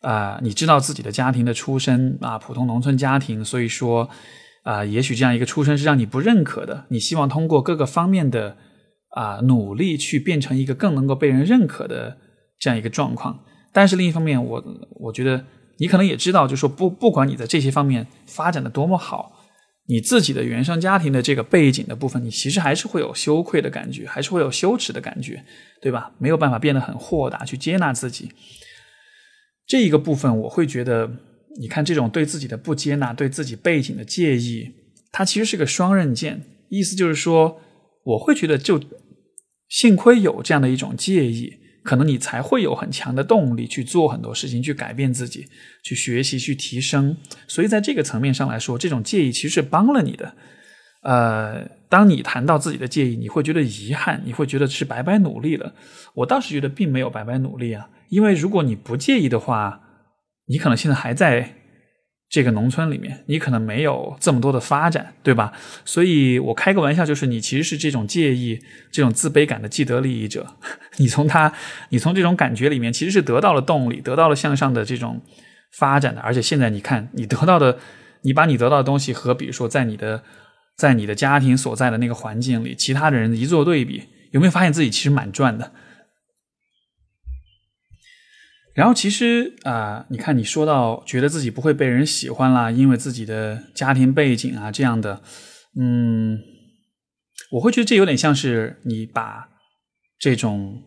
[0.00, 4.10] 啊，你知道自己的家庭的出身啊，普通农村家庭，所以说，
[4.64, 8.56] 啊，也许这样一个出身是让你不认可的，你希望通过各个方面的
[9.10, 12.16] 啊努力，去变成一个更能够被人认可的
[12.58, 13.44] 这样一个状况。
[13.72, 14.64] 但是另一方面，我
[14.96, 15.44] 我觉得
[15.78, 19.36] 你可能也知道，就是说，不不管你在这些方面发展的多么好。
[19.90, 25.44] 你自己的原生家庭的这个背景的部分，你其实还是会有羞愧的感觉，还是会有羞耻的感觉，
[25.82, 26.12] 对吧？
[26.18, 28.30] 没有办法变得很豁达去接纳自己。
[29.66, 31.10] 这一个部分，我会觉得，
[31.58, 34.70] 你看这种对自己的不接纳，对自己背景的介意，
[35.10, 36.40] 它其实是个双刃剑。
[36.68, 37.60] 意思就是说，
[38.04, 38.80] 我会觉得，就
[39.68, 41.54] 幸亏有这样的一种介意。
[41.82, 45.46] 可能你才会有很强的动力去做很多事情，去改变自己，
[45.82, 47.16] 去学习，去提升。
[47.46, 50.34] 所以在这个层面上来说，这种介意其实是帮了你的。
[51.02, 55.74] 呃，当你谈到自己的介意，你会觉得遗憾，你会觉得是白白努力了。
[56.14, 59.80] 我倒是觉得并没有白白努力啊，因为如果你不介意的话，
[60.46, 61.56] 你可能现在还在。
[62.30, 65.52] 这个农村里面，你可能没有这么多的发展，对吧？
[65.84, 68.60] 所以我开个玩笑，就是你其实是这种介意、
[68.92, 70.46] 这种自卑感的既得利益者。
[70.98, 71.52] 你从他，
[71.88, 75.20] 你从这种感觉里面，其实是得到了动力，得到了向上的这种
[75.72, 76.20] 发展的。
[76.20, 77.78] 而且现在你看，你得到的，
[78.22, 80.22] 你把你得到的东西和比如说在你的
[80.76, 85.72] 在你的家庭所在的那个环境里，其他的人一做对比，有没有发现自己其实蛮赚的？
[88.80, 95.22] 然后其实啊，你看你说到觉得自己不会被人喜欢啦，因为自己的家庭背景啊这样的，
[95.78, 96.38] 嗯，
[97.52, 99.50] 我会觉得这有点像是你把
[100.18, 100.82] 这种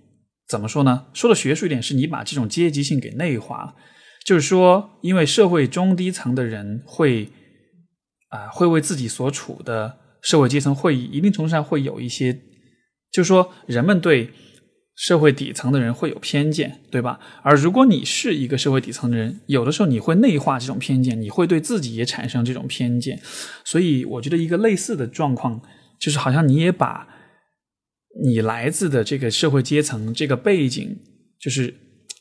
[0.47, 1.05] 怎么说呢？
[1.13, 3.75] 说的学术一点，是你把这种阶级性给内化了。
[4.25, 7.29] 就是说，因为社会中低层的人会
[8.29, 12.33] 啊，会为自己所处的社会阶层会一定程度上会有一些，
[13.11, 14.31] 就是说人们对。
[14.95, 17.19] 社会底层的人会有偏见，对吧？
[17.41, 23.19] 而如果你是一个社会底层的人，有的时候你会内化这种偏见，你会对自己也产生这种偏见。
[23.65, 25.61] 所以，我觉得一个类似的状况，
[25.99, 27.07] 就是好像你也把
[28.23, 30.95] 你来自的这个社会阶层、这个背景，
[31.39, 31.73] 就是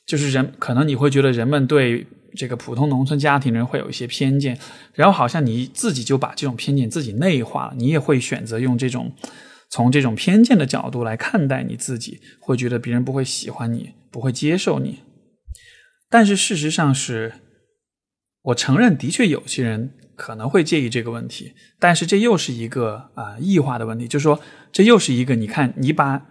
[0.06, 4.58] 就是人，可能你会觉得人们对这个普通农村家庭的人会有一些偏见，
[4.94, 9.12] 然后好像你自己就把这种偏见自己内化了，你也会选择用这种。
[9.72, 14.98] 从这种偏见的角度来看待你自己，会觉得别人不会喜欢你，不会接受你。
[16.10, 17.32] 但是事实上是，
[18.42, 21.54] 我承认，的确有些人可能会介意这个问题。
[21.80, 24.38] 但是这又是一个啊异化的问题，就是说，
[24.70, 26.26] 这又是一个，你看，你把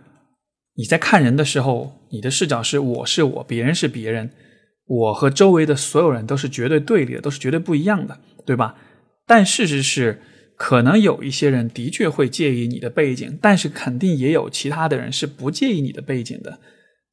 [0.76, 4.30] 你在看人的时候，你的视角是我是我，别人是别人，
[4.86, 8.76] 我和周围的所有人都是绝对对立的，都是绝对不一样的，对吧？
[9.26, 10.22] 但事实是。
[10.64, 16.60] 可能有一些人的确会介意你的背景，但是肯定也有其他的人是不介意你的背景的。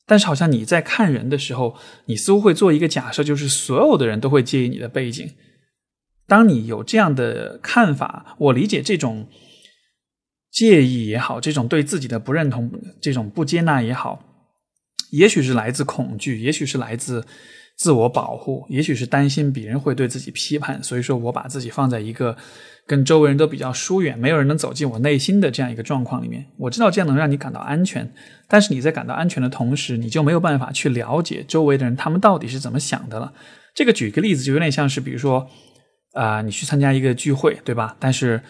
[0.05, 5.27] 但是好像你在看人的时候，你似乎会做一个假设，就是所有的人都会介意你的背景。
[6.27, 9.27] 当你有这样的看法，我理解这种
[10.51, 14.23] 介意也好，这种对自己的不认同、这种不接纳也好，
[15.13, 17.25] 也许是来自恐惧，也许是来自。
[17.79, 22.37] 自我保护，也许是担心别人会对自己批判，所以说我把自己放在一个
[22.88, 26.44] 跟周围人都比较疏远，没有人能走进我内心的这样一个状况里面。
[26.57, 28.11] 我知道这样能让你感到安全，
[28.48, 33.33] 但是你在感到安全的同时，你就没有办法去了解周围的人他们到底是怎么想的了。
[33.74, 35.46] 这个举个例子，就有点像是，比如说，
[36.14, 37.96] 啊，你去参加一个聚会，对吧？
[38.01, 38.40] 但是，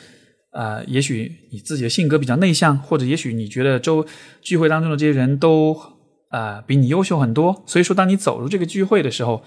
[0.52, 4.06] 呃，也许你自己的性格比较内向，或者也许你觉得周
[4.40, 5.76] 聚会当中的这些人都。
[6.30, 9.42] 啊，比你优秀很多，所以说，当你走入这个聚会的时候，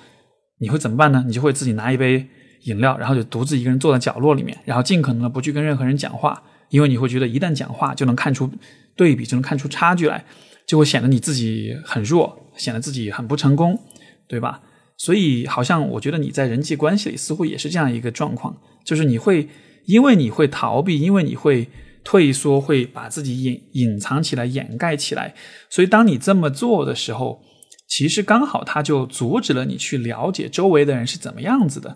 [0.57, 1.23] 你会怎么办呢？
[1.27, 2.27] 你就会自己拿一杯
[2.63, 8.49] 饮料，然后就独自一个人坐在角落里面，然后尽可能的不去跟任何人讲话，因为你会觉得一旦讲话就能看出
[8.95, 10.23] 对比，就能看出差距来，
[10.65, 13.79] 就会显得你自己很弱，显得自己很不成功，
[14.27, 14.61] 对吧？
[14.97, 19.49] 所以，好像我觉得你在人际关系里似乎也是这样一个状况，就是你会
[19.85, 21.67] 因为你会逃避，因为你会。
[22.03, 25.35] 退缩会把自己隐隐藏起来、掩盖起来，
[25.69, 27.43] 所以当你这么做的时候，
[27.87, 31.95] 其实刚好他就阻止了你去了解周围的人是怎么样子的，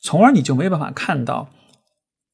[0.00, 1.50] 从而你就没有办法看到。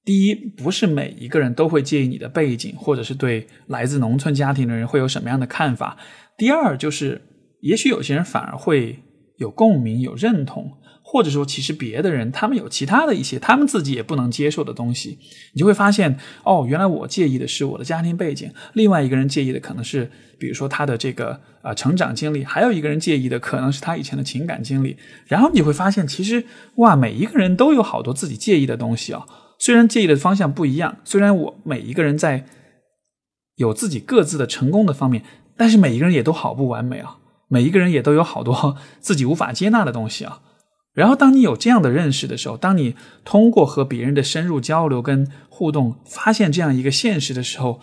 [0.04, 5.96] 第一，不是每一个人都会介意你的背景，或者是对来自农村家庭的人会有什么样的看法。
[6.36, 7.22] 第二，就是
[7.60, 8.98] 也许有些人反而会
[9.38, 10.72] 有共鸣、有认同。
[11.12, 15.18] 或者说，其实别的人他们有其他的一些他们自己也不能接受的东西，
[15.52, 24.96] 你就会发现，哦，原来我介意的是我的家庭背景，另外一个人介意的可能是，比如说他的这个啊成长经历，还有一个人介意的可能是他以前的情感经历。
[25.26, 26.46] 然后你会发现，其实
[26.76, 29.26] 哇，每一个人都有好多自己介意的东西啊。
[29.58, 32.46] 虽然介意的方向不一样，虽然我每一个人在
[33.56, 35.22] 有自己各自的成功的方面，
[35.58, 37.18] 但是每一个人也都好不完美啊。
[37.48, 40.40] 每一个人也都有好多 自己无法接纳的东西啊。
[40.94, 47.80] 然后，当你有这样的认识的时候，当你通过和别人的深入交流跟互动，发现这样一个现实的时候，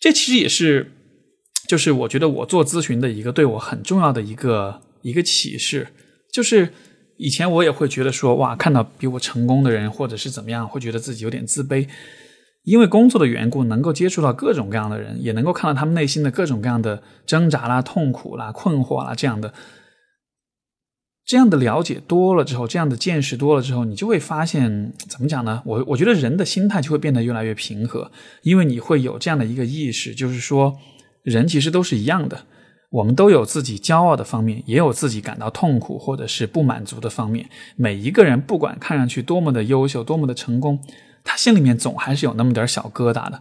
[0.00, 0.92] 这其实也是，
[1.68, 5.88] 就是我觉得我做咨询的一个对我很重要的一个一个启示。
[6.32, 6.72] 就是
[7.18, 11.86] 以前我也会觉得说，哇，看到比我成功的人或者是怎么样，会觉得自己有点自卑。
[12.64, 19.52] 因为工作的缘故，能够接触到各种各样的人，也能够看到他们内心的各种各样的挣扎啦、痛苦啦、困惑啦这样的。
[21.24, 25.62] 这样的了解多了之后，这样的见识多了之后，你就会发现，怎么讲呢？
[25.64, 28.10] 我我觉得人的心态就会变得越来越平和，
[28.42, 30.76] 因为你会有这样的一个意识，就是说，
[31.22, 32.44] 人其实都是一样的，
[32.90, 37.48] 我们都有自己骄傲的方面，也有自己感到痛苦或者是不满足的方面。
[37.76, 40.80] 每一个人不管看上去多么的优秀，多么的成功，
[41.22, 43.40] 他心里面总还是有那么点小疙瘩的，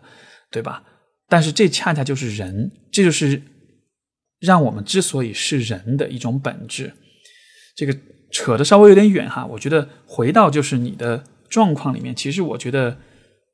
[0.52, 0.84] 对吧？
[1.28, 3.41] 但是这恰恰就是人，这就是
[4.39, 6.94] 让我们之所以是人的一种本质。
[7.82, 7.98] 这个
[8.30, 12.96] 扯的稍微有点远哈，我觉得回到就是你的状况里面，其实我觉得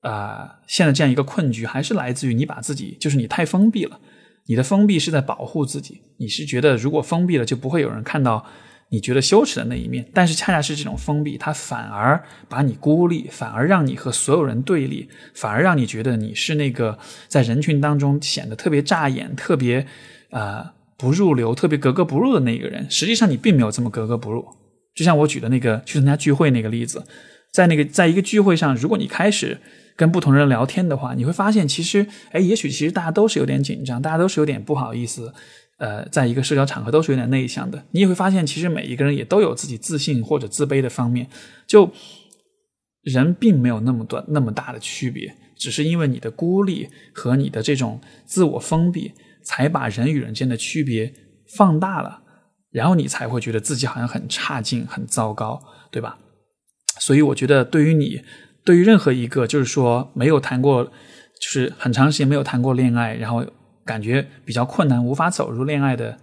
[0.01, 4.01] 啊，现在这样一个困局还是来自于你把自己，就是你太封闭了。
[4.47, 8.45] 你的封闭是在保护自己，你是觉得如果封闭了就不会有人看到
[8.89, 10.05] 你觉得羞耻的那一面。
[10.13, 16.99] 但是恰恰是这种封闭，它反而把你孤立，反而让你和所有人对立，反而让你觉得你是那个
[17.29, 19.87] 在人群当中显得特别扎眼、特别
[20.31, 20.73] 啊。
[20.97, 24.45] 不入流，特别格格不入的那一个人，实际上你并没有这么格格不入。
[24.95, 27.05] 就像我举的那个去参加聚会那个例子，
[27.53, 29.59] 在那个在一个聚会上，如果你开始
[29.95, 35.31] 跟不同人聊天的话，你会发现，其实，哎，也许其实大家都是有点紧张，大家都是有点不好意思，
[35.77, 37.83] 呃，在一个社交场合都是有点内向的。
[37.91, 41.27] 你也会发现，其实每一个人也都有自己自信或者自卑的方面，
[41.67, 41.91] 就
[43.03, 45.35] 人并没有那么多那么大的区别。
[45.55, 49.11] 只是因为你的孤立和你的这种自我封闭，
[49.47, 51.13] 才把人与人间的区别
[51.55, 52.21] 放大了，
[52.69, 56.19] 然后你才会觉得自己好像很差劲、很糟糕，对吧？
[56.99, 58.21] 所以我觉得，对于你，
[58.65, 63.45] 对于任何一个就是说没有谈过，就是很长时间没有谈过恋爱，然后
[63.85, 66.19] 感觉比较困难、无法走入恋爱的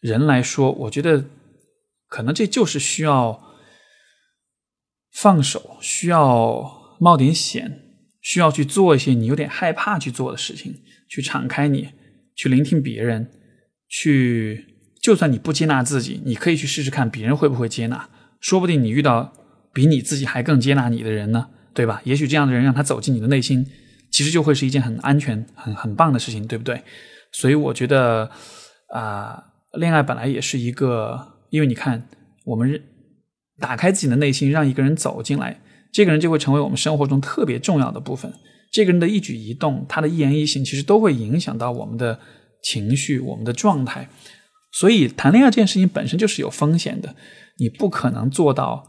[0.00, 1.24] 人来说，我觉得
[2.08, 3.40] 可能这就是需要
[5.12, 7.80] 放手，需要冒点险。
[8.26, 10.74] 需要去做一些你有点害怕去做的事情，
[11.10, 11.90] 去敞开你，
[12.34, 13.30] 去聆听别人，
[13.88, 14.66] 去
[15.02, 18.08] 就算你不接纳自己，你可以去试试看别人会不会接纳，
[18.40, 19.32] 说不定你遇到
[19.72, 22.00] 比你自己还更接纳你的人呢，对吧？
[22.04, 23.66] 也许这样的人让他走进你的内心，
[24.10, 26.82] 其实就会是一件很安全、很很棒的事情，对不对？
[27.32, 28.30] 所以我觉得
[28.92, 32.08] 啊，恋爱本来也是一个，因为你看，
[32.44, 32.80] 我们
[33.58, 35.60] 打开自己的内心，让一个人走进来。
[35.92, 38.32] 这个人就会成为我们生活中特别重要的部分。
[38.74, 42.18] 这个人的一举一动，他的一言一行，其实都会影响到我们的
[42.60, 44.08] 情绪、我们的状态。
[44.72, 47.14] 所以，谈恋爱这件事情本身就是有风险的。
[47.60, 48.84] 你不可能做到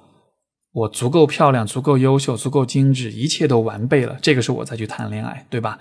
[0.71, 5.77] 我足够漂亮、足够优秀、足够精致，一切都完备了，这个时候我再去谈恋爱，对吧？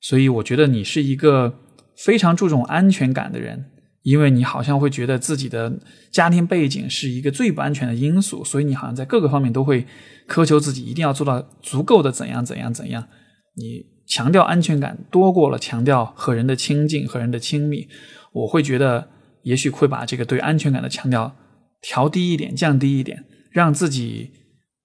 [0.00, 1.60] 所以，我觉得你是一个
[1.98, 3.66] 非常注重安全感的人。
[4.04, 5.72] 因为你好像会觉得自己的
[6.12, 9.86] 家庭背景是一个最不安全的因素，所以你好像在各个方面都会
[10.28, 13.08] 苛求自己一定要做到足够的怎样怎样怎样。
[13.56, 17.88] 你强调安全感多过了强调和人的亲近和人的亲密，
[18.32, 19.08] 我会觉得
[19.42, 21.36] 也许会把这个对安全感的强调
[21.80, 24.30] 调低一点，降低一点，让自己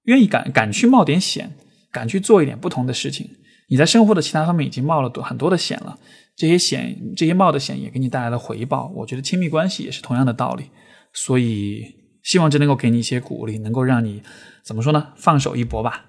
[0.03, 1.51] 愿意敢敢去冒点险，
[1.91, 3.29] 敢去做一点不同的事情。
[3.69, 5.99] 你在生活的其他方面已经冒了多很多的险了。
[6.35, 8.91] 这些险，这些冒的险也给你带来了回报。
[8.95, 10.65] 我觉得亲密关系也是同样的道理，
[11.13, 11.83] 所以
[12.23, 14.23] 希望这能够给你一些鼓励，能够让你
[14.63, 15.09] 怎么说呢？
[15.17, 16.05] 放手一搏吧。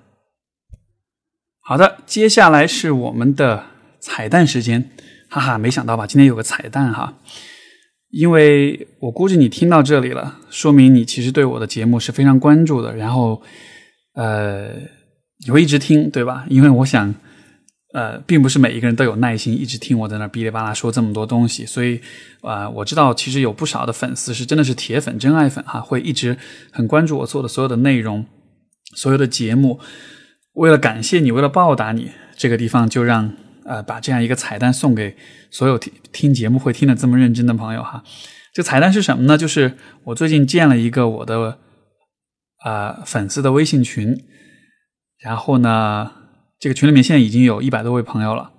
[1.71, 3.63] 好的，接下来是我们的
[4.01, 4.91] 彩蛋时间，
[5.29, 6.05] 哈哈，没想到吧？
[6.05, 7.17] 今天有个彩蛋哈，
[8.09, 13.41] 因为我估计你听到这里了，说明你其实对我的节目是非常关注的，然后
[14.15, 14.71] 呃，
[15.47, 16.45] 你会一直听，对吧？
[16.49, 17.15] 因为我想。
[17.93, 22.01] 呃，并不是每一个人都有耐心一直听我在那哔哩吧啦说这么多东西，所以，
[22.41, 26.37] 啊，我知道其实有不少的粉丝是真的是铁粉、真爱粉哈，会一直
[26.73, 28.27] 很关注我做的所有的内容、
[28.97, 29.79] 所有的节目。
[30.61, 33.33] 为了感谢你，为了报答你，这个地方就让
[33.65, 35.17] 呃把这样一个彩蛋送给
[35.51, 38.05] 所有听听节目会听的这么认真的朋友哈。
[38.53, 39.39] 这彩蛋是什么呢？
[39.39, 41.59] 就是我最近建了一个我的
[42.63, 44.23] 啊粉丝的微信群，
[45.19, 46.13] 然后呢。
[46.63, 48.53] 这个群里面现在已经有一百多位朋友了，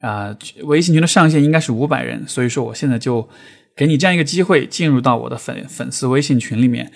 [0.00, 3.28] 啊，微信群的上限应该是五百人，所以说我现在就
[3.76, 6.90] 给你这样一个机会，进入到我的粉粉丝微信群里面。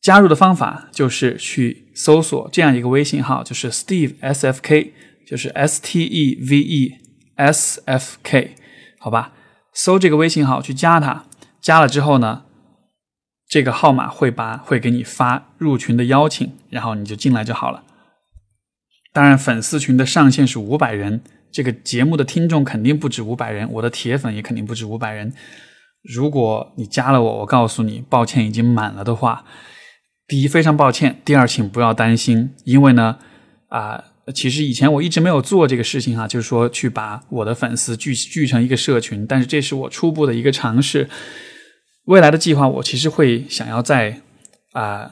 [0.00, 4.94] 加入的方法就是去搜索这样一个微信号，就是 Steve S F K，
[5.26, 6.94] 就是 S T E V E
[7.36, 8.54] S F K，
[8.98, 9.32] 好吧？
[9.72, 11.26] 搜这个微信号去加他，
[11.60, 12.44] 加了之后呢，
[13.48, 17.84] 这个号码会把会给你发入群的邀请，然后你就进来就好了。
[19.12, 21.20] 当然，粉丝群的上限是五百人，
[21.52, 25.32] 这个节目的听众肯定不止五百人，我的铁粉也肯定不止五百人。
[26.02, 29.44] 如果你加了我，我告诉你，抱歉，已经满了的话，
[30.30, 33.18] 第一非常抱歉，第二请不要担心，因为呢，
[33.66, 41.10] 啊，其实以前我一直没有做这个事情哈，就是说去把我的粉丝聚聚成一个社群，但是这是我初步的一个尝试。
[42.04, 44.20] 未来的计划，我其实会想要在
[44.70, 45.10] 啊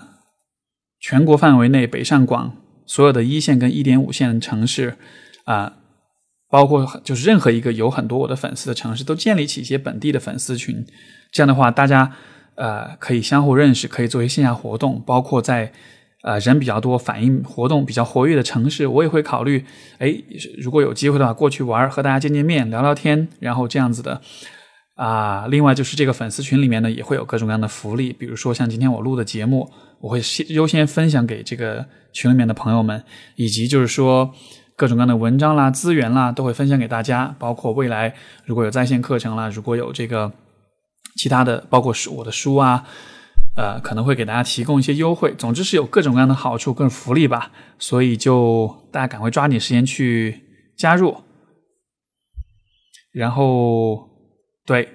[1.01, 2.57] 全国范围内北上广。
[2.87, 4.97] 所有的一线跟一点五线城市，
[5.47, 5.75] 啊，
[6.49, 10.87] 包括就是任何一个有很多我的粉丝的城市，都建立起一些本地的粉丝群。
[11.33, 12.17] 这样的话，大家
[12.59, 15.03] 呃可以相互认识，可以做一些线下活动。
[15.07, 15.73] 包括在
[16.23, 19.65] 呃人比较多、反应活动比较活跃的城市，我也会考虑，
[19.99, 20.15] 哎，
[20.61, 24.21] 如果有机会的话，过去玩，和大家见见面、聊聊天，然后这样子的。
[24.97, 33.01] 啊，另外就是这个粉丝群里面呢，也会有各种各样的福利，比如说像今天我录的节目，我会先优先分享给这个群里面的朋友们，
[33.37, 34.35] 以及就是说
[34.75, 37.33] 各种各样的文章啦、资源啦，都会分享给大家。
[37.39, 38.13] 包括未来
[38.45, 40.33] 如果有在线课程啦，如果有这个
[41.17, 42.87] 其他的，包括书我的书啊，
[43.57, 45.35] 呃，可能会给大家提供一些优惠。
[45.35, 50.43] 总之是有各种各样的好处跟福利吧，所以就大家赶快抓紧时间去
[50.77, 51.23] 加入，
[53.13, 54.07] 然后。
[54.69, 54.87] 对，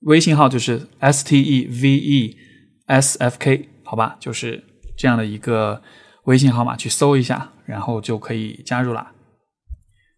[0.00, 2.36] 微信号就是 S T E V E
[2.86, 4.64] S F K，好吧，就是
[4.98, 5.80] 这样的一个
[6.24, 9.12] 微信号码，去搜一下，然后就可以加入了。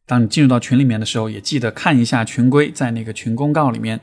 [0.06, 4.00] 当你进入到群里面的时候，也记得看一下群规，在那个群公告里面。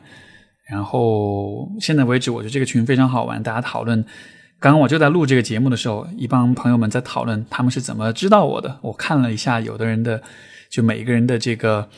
[0.70, 4.04] 然后现在为止，我觉得这个群非常好玩，大家讨论
[4.60, 8.80] 刚刚我就在录这个节目的时候，一帮朋友们在讨论他们是怎么知道我的。
[8.82, 10.24] 我看了一下有的人的，
[10.72, 11.90] 就每一个人的这个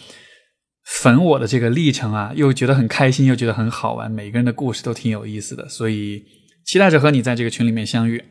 [0.84, 4.10] 粉我的这个历程啊，又觉得很开心，又觉得很好玩。
[4.10, 6.24] 每个人的故事都挺有意思的，所以
[6.66, 8.24] 期待着和你在这个群里面相遇。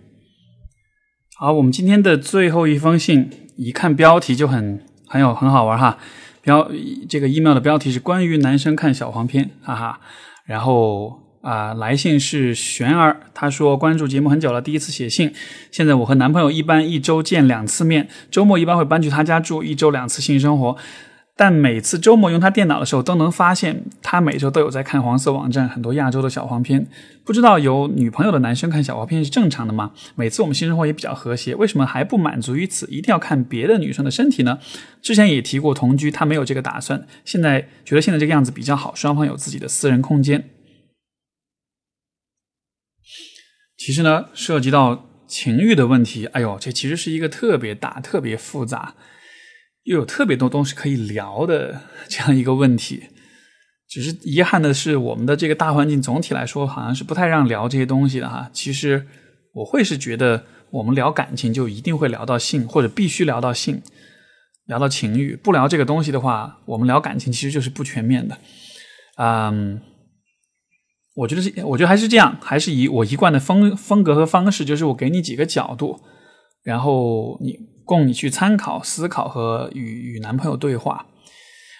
[1.37, 5.99] 好，我们今天的最后一封信，一看标题就很很有很好玩哈。
[6.45, 6.71] 标
[7.09, 9.99] 这个 email 的标题是关于男生看小黄片，哈哈。
[10.45, 11.21] 然后。
[11.45, 15.31] 啊，来信是璇儿，他说关注节目很久了，第一次写信。
[15.71, 20.75] 现在我和男朋友一般一周见两次面，周末一般会搬去他家住，一周两次性生活。
[21.37, 26.87] 但每次周末用他电脑的时候，都能发现他每周都有在看黄色网站，很多亚洲的小黄片。
[27.25, 29.93] 不知道有女朋友的男生看小黄片是正常的吗？
[30.15, 34.61] 每次我们性生活也比较和谐，为什么还不满足于此，一定要看别的女生的身体呢？
[35.03, 40.51] 之前也提过同居，他没有这个打算，现在觉得现在这个样子比较好，双方有自己的私人空间。
[43.77, 48.95] 其实呢，涉及到情欲的问题，哎呦，这其实是一个特别大、特别复杂，
[49.85, 53.05] 又有特别多东西可以聊的这样一个问题。
[53.89, 58.51] 只是遗憾的是，我们的这个大环境总体来说，好像是不太让聊这些东西的哈。
[58.53, 59.07] 其实
[59.53, 63.81] 我会是觉得，我们聊感情就一定会聊到性，或者必须聊到性，
[64.67, 65.37] 聊到情欲。
[65.37, 68.39] 不聊这个东西的话，我们聊感情其实就是不全面的。
[69.19, 69.81] 嗯。
[71.17, 76.01] 我觉得是，我觉得还是这样，还是以我一贯的风风格和方式，就是我给你几个角度，
[76.65, 81.07] 然后你供你去参考、思考和与与男朋友对话，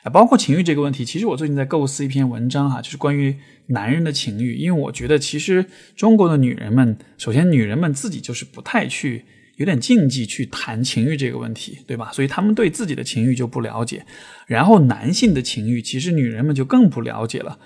[0.05, 1.05] 啊，包括情欲这个问题。
[1.05, 3.37] 其实我最近在构思一篇文章哈，就是关于
[3.69, 5.65] 男人的情欲，因为我觉得其实
[5.97, 9.25] 中国的女人们，首先女人们自己就是不太去，
[9.57, 12.11] 有点禁忌去谈情欲这个问题，对吧？
[12.13, 14.05] 所以他们对自己的情欲就不了解，
[14.47, 17.59] 然后男性的情欲，其实女人们就更不了解了。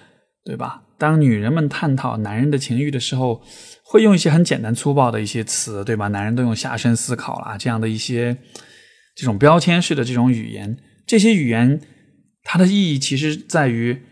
[0.45, 0.83] 对吧？
[0.99, 3.41] 当女人们探讨男人的情欲的时候，
[3.85, 6.09] 会用一些很简单粗暴的一些词，对吧？
[6.09, 8.37] 男人都用下身思考啦，这样的一些
[9.15, 10.77] 这种标签式的这种语言，
[11.07, 11.81] 这些语言
[12.43, 14.03] 它的意义其实在于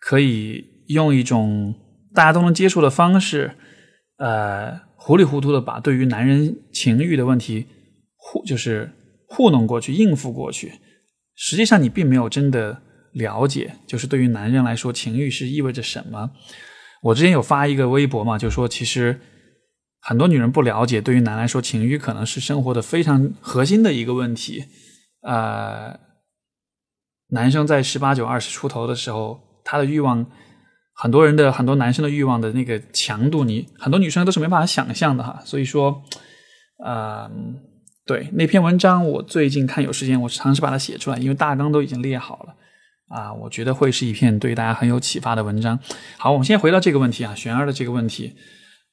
[0.00, 1.74] 可以用一种
[2.14, 3.52] 大家都能接受的方式，
[4.16, 7.66] 呃，糊里糊涂的把对于男人情欲的问题
[8.16, 8.90] 糊就是
[9.28, 10.72] 糊弄过去、应付过去，
[11.36, 12.80] 实际上你并没有真的。
[13.12, 16.30] 了解，就是对于男人来说，情欲是意味着什么？
[17.02, 19.20] 我之前有发一个微博嘛，就说其实
[20.00, 24.64] 很多女人不了解，对于男来说，情欲可能是生活的非常核心的一个问题。
[25.22, 25.98] 呃，
[27.28, 30.26] 男生在十八九、二十出头的时候，他的欲望，
[30.94, 35.40] 很多人的很多男生的欲望的那个强度，你很多女生都是没办法想象的哈。
[35.44, 36.02] 所以说，
[36.84, 37.30] 呃，
[38.06, 42.56] 对那篇文章，我最近看有时间，我尝试把它写出来，因为大纲都已经列好了。
[43.12, 45.78] 啊，我觉得会是一篇对大家很有启发的文章。
[46.16, 48.32] 好，我们先回到这个问题啊，玄儿的这个问题，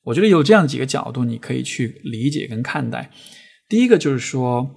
[0.03, 3.11] 我觉得有这样几个角度，你可以去理解跟看待。
[3.70, 4.72] 第一个就是说，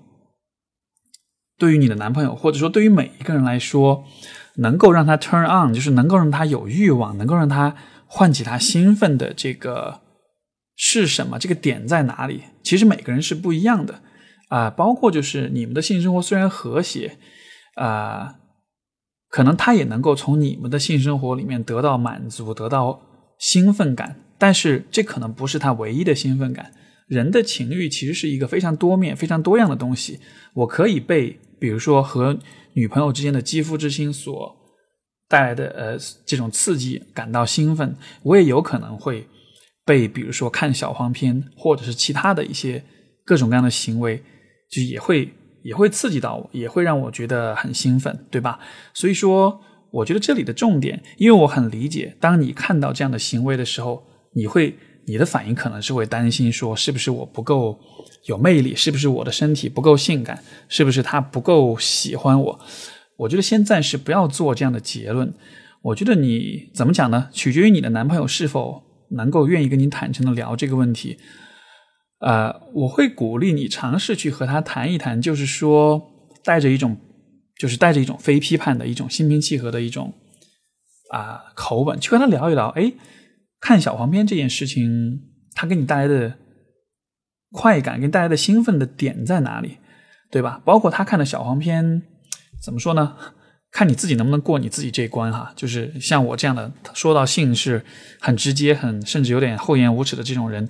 [1.58, 4.04] 对于你的男朋友，或者说对于每一个人来说，
[4.58, 7.74] 能够让他 turn on，就是能够让他有欲望，能够让他
[8.06, 10.02] 唤起他兴奋的这个
[10.76, 11.40] 是什么？
[11.40, 12.42] 这个点在哪里？
[12.62, 14.02] 其实每个人是不一样的
[14.50, 14.70] 啊。
[14.70, 17.18] 包括就是你们的性生活虽然和谐
[17.74, 18.36] 啊。
[19.32, 23.00] 可能他也能够从你们的性生活里面得到满足，得到
[23.38, 26.70] 兴奋感，但是这可能不是他唯一的兴奋感。
[27.08, 30.20] 人的情欲其实是一个非常多面、非常多样的东西。
[30.52, 32.38] 我可以被，比如说和
[32.74, 34.54] 女朋友之间的肌肤之亲所
[35.30, 39.26] 带来的呃这种刺激感到兴奋，我也有可能会
[39.86, 42.84] 被，比如说看小黄片或者是其他的一些
[43.24, 44.22] 各种各样的行为，
[44.70, 45.32] 就也会。
[45.62, 48.58] 也会刺激到我，也会让我觉得很兴奋，对吧？
[48.92, 49.60] 所以说，
[49.90, 54.02] 我觉得这里的重点，因为我很理解，当你看到这样的行为的时候，
[54.34, 57.78] 你会，你的反应可能是会担心说，是不是我不够
[58.26, 58.74] 有魅力？
[58.74, 60.42] 是不是我的身体不够性感？
[60.68, 62.60] 是不是他不够喜欢我？
[63.18, 65.32] 我觉得先暂时不要做这样的结论。
[65.82, 67.28] 我觉得你怎么讲呢？
[67.32, 71.18] 取决于你的男朋友是否能够愿意跟你坦诚的聊这个问题。
[72.22, 76.00] 呃，我会鼓励你尝试去和他谈一谈，就是说
[76.44, 76.96] 带着一种，
[77.58, 80.14] 就是带着一种非批判的一种心平气和的一种
[81.10, 82.68] 啊口吻去跟他聊一聊。
[82.68, 82.92] 哎，
[83.60, 85.20] 看小黄片这件事情，
[85.54, 86.34] 他给你带来的
[87.50, 89.78] 快感，给你带来的兴奋的点在哪里，
[90.30, 90.62] 对吧？
[90.64, 92.02] 包括他看的小黄片，
[92.62, 93.16] 怎么说呢？
[93.72, 95.52] 看你自己能不能过你自己这一关哈。
[95.56, 97.84] 就是像我这样的，说到性是
[98.20, 100.68] 很直接、很甚至有点厚颜无耻的这种人。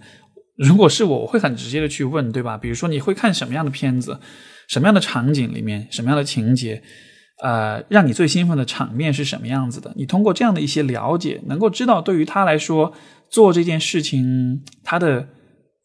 [0.57, 2.59] 如果是我，我会很直接的去问，对吧？
[2.59, 4.21] 比如说，你会看什么样的片子，
[4.69, 6.83] 什么样的场景里面，什么样的情节，
[7.43, 9.93] 呃，让你最兴奋的场面是什么样子的？
[9.97, 12.93] 你通过这样的一些了解，能够知道对于他来说
[13.31, 15.29] 做这件事情，他的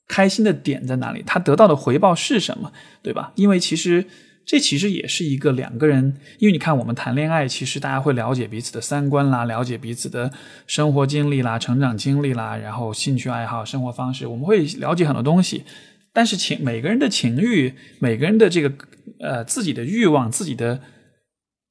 [0.07, 1.23] 开心的点在哪里？
[1.25, 2.71] 他得到的回报是什么？
[3.01, 3.31] 对吧？
[3.35, 4.05] 因为其实
[4.47, 10.31] 这其实也是一个两个人，因为你看我们谈恋爱，其实大家会了解彼此的三观啦，了解彼此的
[10.65, 15.65] 生活经历啦、成长经历啦，然后兴趣爱好、生活方式，我们会了解很多东西。
[16.13, 18.71] 但是情每个人的情欲，每个人的这个
[19.19, 20.79] 呃自己的欲望，自己的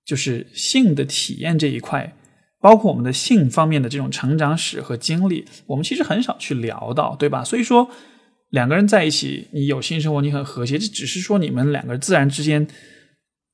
[0.05, 2.15] 就是性的体验这一块。
[2.61, 7.45] 包括我们的性方面的这种成长史和经历，我们其实很少去聊到，对吧？
[7.45, 7.89] 所以说，
[8.51, 12.67] 两个人在一起，你有性生活，你很和谐，这只是说你们两个自然之间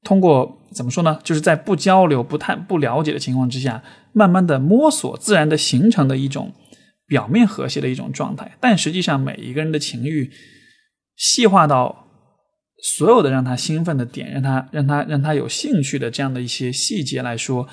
[0.02, 1.18] 通过怎么说呢？
[1.24, 3.82] 就是在不交流、不探、不了解的情况之下，
[4.12, 6.52] 慢慢的摸索，自然的形成的一种
[7.06, 8.56] 表面和谐的一种状态。
[8.60, 10.30] 但实际上，每一个人的情欲
[11.16, 12.06] 细化到
[12.82, 17.68] 所有的让他兴奋的点，让他让他让他有兴趣的这样的一些细节来说。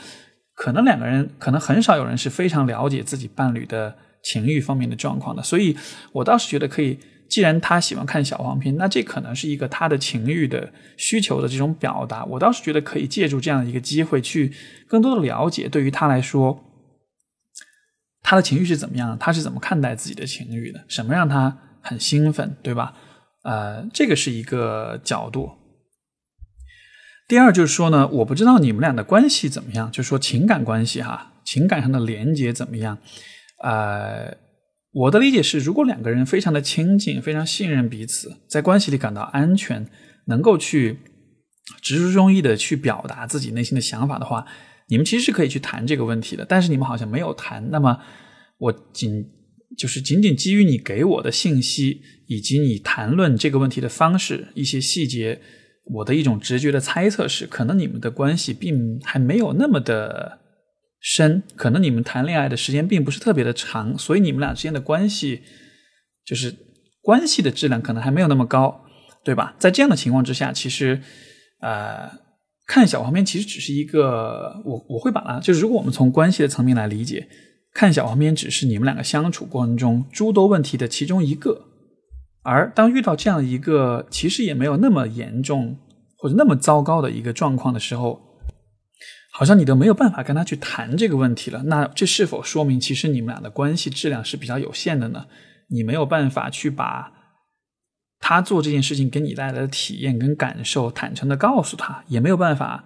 [0.54, 5.76] 可能两个人，可能很少有人是非常了解自己伴侣的情欲方面的状况的，所以
[6.12, 7.00] 我倒是觉得可以。
[7.30, 12.26] 既然他喜欢看小黄片，那这可能是一个他的情欲的需求的这种表达。
[12.26, 14.52] 我倒是觉得可以借助这样的一个机会，去
[14.88, 16.60] 更多的了解，对于他来说，
[18.24, 22.96] 他的情欲是怎么样，他是怎么看待自己的情欲的，什么让他很兴奋，对吧？
[23.44, 25.52] 呃，这个是一个角度。
[27.28, 32.98] 第二就是说呢，我不知道你们俩的关系怎么样，就是说情感关系哈，情感上的连接怎么样？
[33.62, 34.38] 呃，
[34.91, 39.86] 我的理解是，如果两个人非常的亲近，非常信任彼此，在关系里感到安全，
[40.26, 40.97] 能够去
[41.82, 44.45] 直抒胸臆的去表达自己内心的想法的话，
[44.88, 46.45] 你们其实是可以去谈这个问题的。
[46.45, 47.99] 但是你们好像没有谈，那么
[48.57, 49.26] 我仅
[49.78, 55.41] 就是仅仅基于你给我的信息，以及你谈论这个问题的方式，一些细节。
[55.91, 60.39] 我的一种直觉的猜测是，可能你们的关系并还没有那么的
[61.00, 65.41] 深，可能你们谈恋爱的时间并不是特别的长，所以你们俩之间的关系
[66.26, 66.56] 就是
[67.02, 68.84] 关系的质量可能还没有那么高，
[69.24, 69.56] 对吧？
[69.58, 71.02] 在这样的情况之下，其实
[71.62, 72.12] 呃，
[72.68, 77.28] 看小黄片其实只是一个，我我会把它就是，如果我们从关系的层面来理解，
[77.74, 81.66] 看小黄片只是你们两个相处过程中诸多问题的其中一个。
[82.41, 85.78] 而当遇到这样一个其实也没有那么严重
[86.18, 88.29] 或者那么糟糕的一个状况的时候，
[89.40, 91.64] 好像你都没有办法跟他去谈这个问题了。
[91.64, 95.28] 那这是否说明其实你们俩的关系质量是比较有限的呢？
[95.70, 97.10] 你没有办法去把
[98.20, 102.84] 他做这件事情给你带来的体验跟感受坦诚的告诉他，也没有办法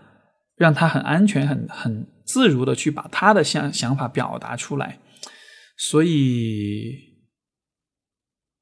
[0.55, 4.99] 让他很安全、很很自如的去把他的想想法表达出来，
[5.75, 7.11] 所以。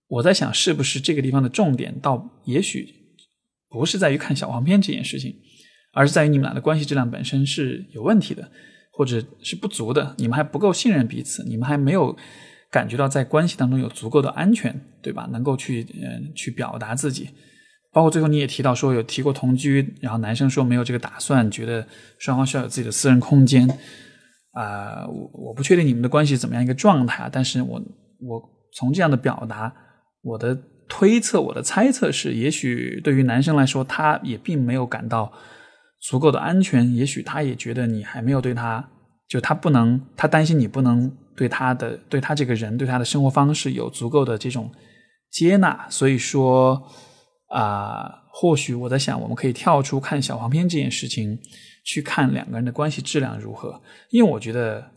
[0.07, 2.87] 我在想，是不是这个地方的重点，倒也许
[3.69, 5.35] 不是在于看小黄片这件事情，
[5.93, 8.49] 而是在于你们俩的关系质量本身是有问题的，
[8.91, 10.15] 或者是不足的。
[10.17, 12.15] 你们还不够信任彼此，你们还没有
[12.69, 15.27] 感觉到在关系当中有足够的安全，对吧？
[15.31, 17.29] 能够去嗯去表达自己。
[17.93, 21.85] 包括最后你也提到说有提过同居，然后男生说没有这个打算，觉得
[22.17, 23.67] 双方需要有自己的私人空间。
[24.53, 27.81] 啊，我我不确定你们的关系怎么样一个状态啊，但是我
[28.21, 28.41] 我
[28.73, 29.73] 从这样的表达。
[30.23, 30.55] 我的
[30.87, 35.33] 推测，我的猜测是，也许对于男生来说，他也并没有感到
[36.01, 36.93] 足够的安全。
[36.93, 38.89] 也许他也觉得你还没有对他，
[39.27, 44.69] 就他不能，他担心你不能对他的，对他这个人，对他的生活方式有足够的这种
[45.31, 45.87] 接纳。
[45.89, 46.83] 所以说，
[47.47, 51.39] 啊，或许我在想，我们可以跳出看小黄片这件事情，
[51.85, 53.81] 去看两个人的关系质量如何。
[54.09, 54.91] 因为我觉得，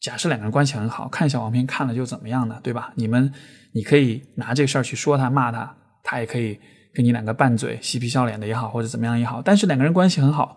[0.00, 2.60] 假设两个人关系很好，看小黄片看了就怎么样呢？
[2.62, 2.92] 对吧？
[2.96, 3.32] 你们。
[3.76, 6.56] 你可以拿这事儿去说他、骂他，他也可以
[6.94, 9.42] 跟你两个拌嘴、嬉皮笑脸的也好，或者怎么样也好。
[9.42, 10.56] 但是两个人关系很好，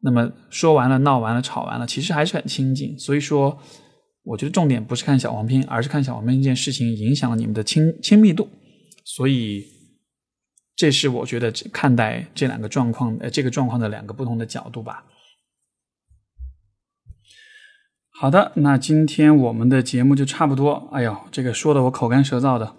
[0.00, 2.98] 那么说完了、闹完了、吵完了，其实还是很亲近。
[2.98, 3.58] 所以说，
[4.22, 8.48] 我觉得重点不是看小黄片，而是看小黄片这件事情影响了你们的亲亲密度。
[9.04, 9.66] 所以，
[10.74, 15.04] 这是我觉得看待这两个状况、呃这个状况的两个不同的角度吧。
[18.18, 20.88] 好的，那今天我们的节目就差不多。
[20.92, 22.74] 哎呦，这个说的我口干舌燥的，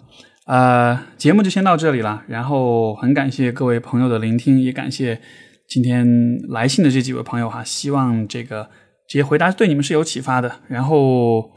[0.46, 2.24] 呃，节目就先到这里了。
[2.28, 5.20] 然后很感谢各位朋友的聆听，也感谢
[5.68, 7.62] 今天来信的这几位朋友哈。
[7.62, 8.70] 希望这个
[9.08, 10.60] 这些回答对你们是有启发的。
[10.68, 11.50] 然后，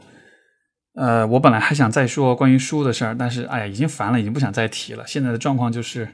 [0.94, 5.04] 呃，我本来还想再说关于书的事儿，但是哎呀，已经烦了，已经不想再提了。
[5.06, 6.08] 现在的状况就是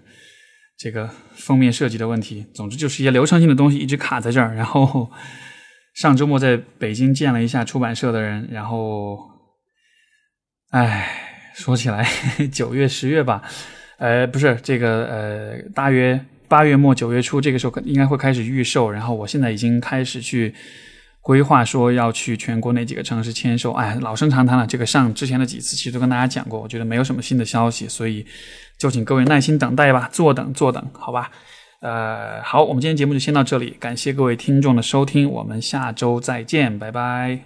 [0.79, 5.11] 这个封面设计的问题，总之就是一些流程性的东西一直卡在这儿，然后。
[5.95, 9.19] 上周末在北京见了一下出版社的人，然后，
[10.69, 11.26] 哎，
[11.57, 12.07] 说起来
[12.53, 13.43] 九月十月吧，
[13.97, 20.55] 呃，不是这个呃，大约八月末九月初这个时候应该会开始预售，然后我现在已经开始去
[21.23, 23.73] 规划说要去全国哪几个城市签售。
[23.73, 28.27] 哎，老生常谈了，这个上之前的几次其实都跟大家讲过，我觉得没有什么新的消息，所以
[28.77, 31.31] 就请各位耐心等待吧，坐等坐等，好吧。
[31.81, 37.41] 呃，好，我们今天节目就先到这里，感谢各位听众的收听，我们下周再见，拜拜。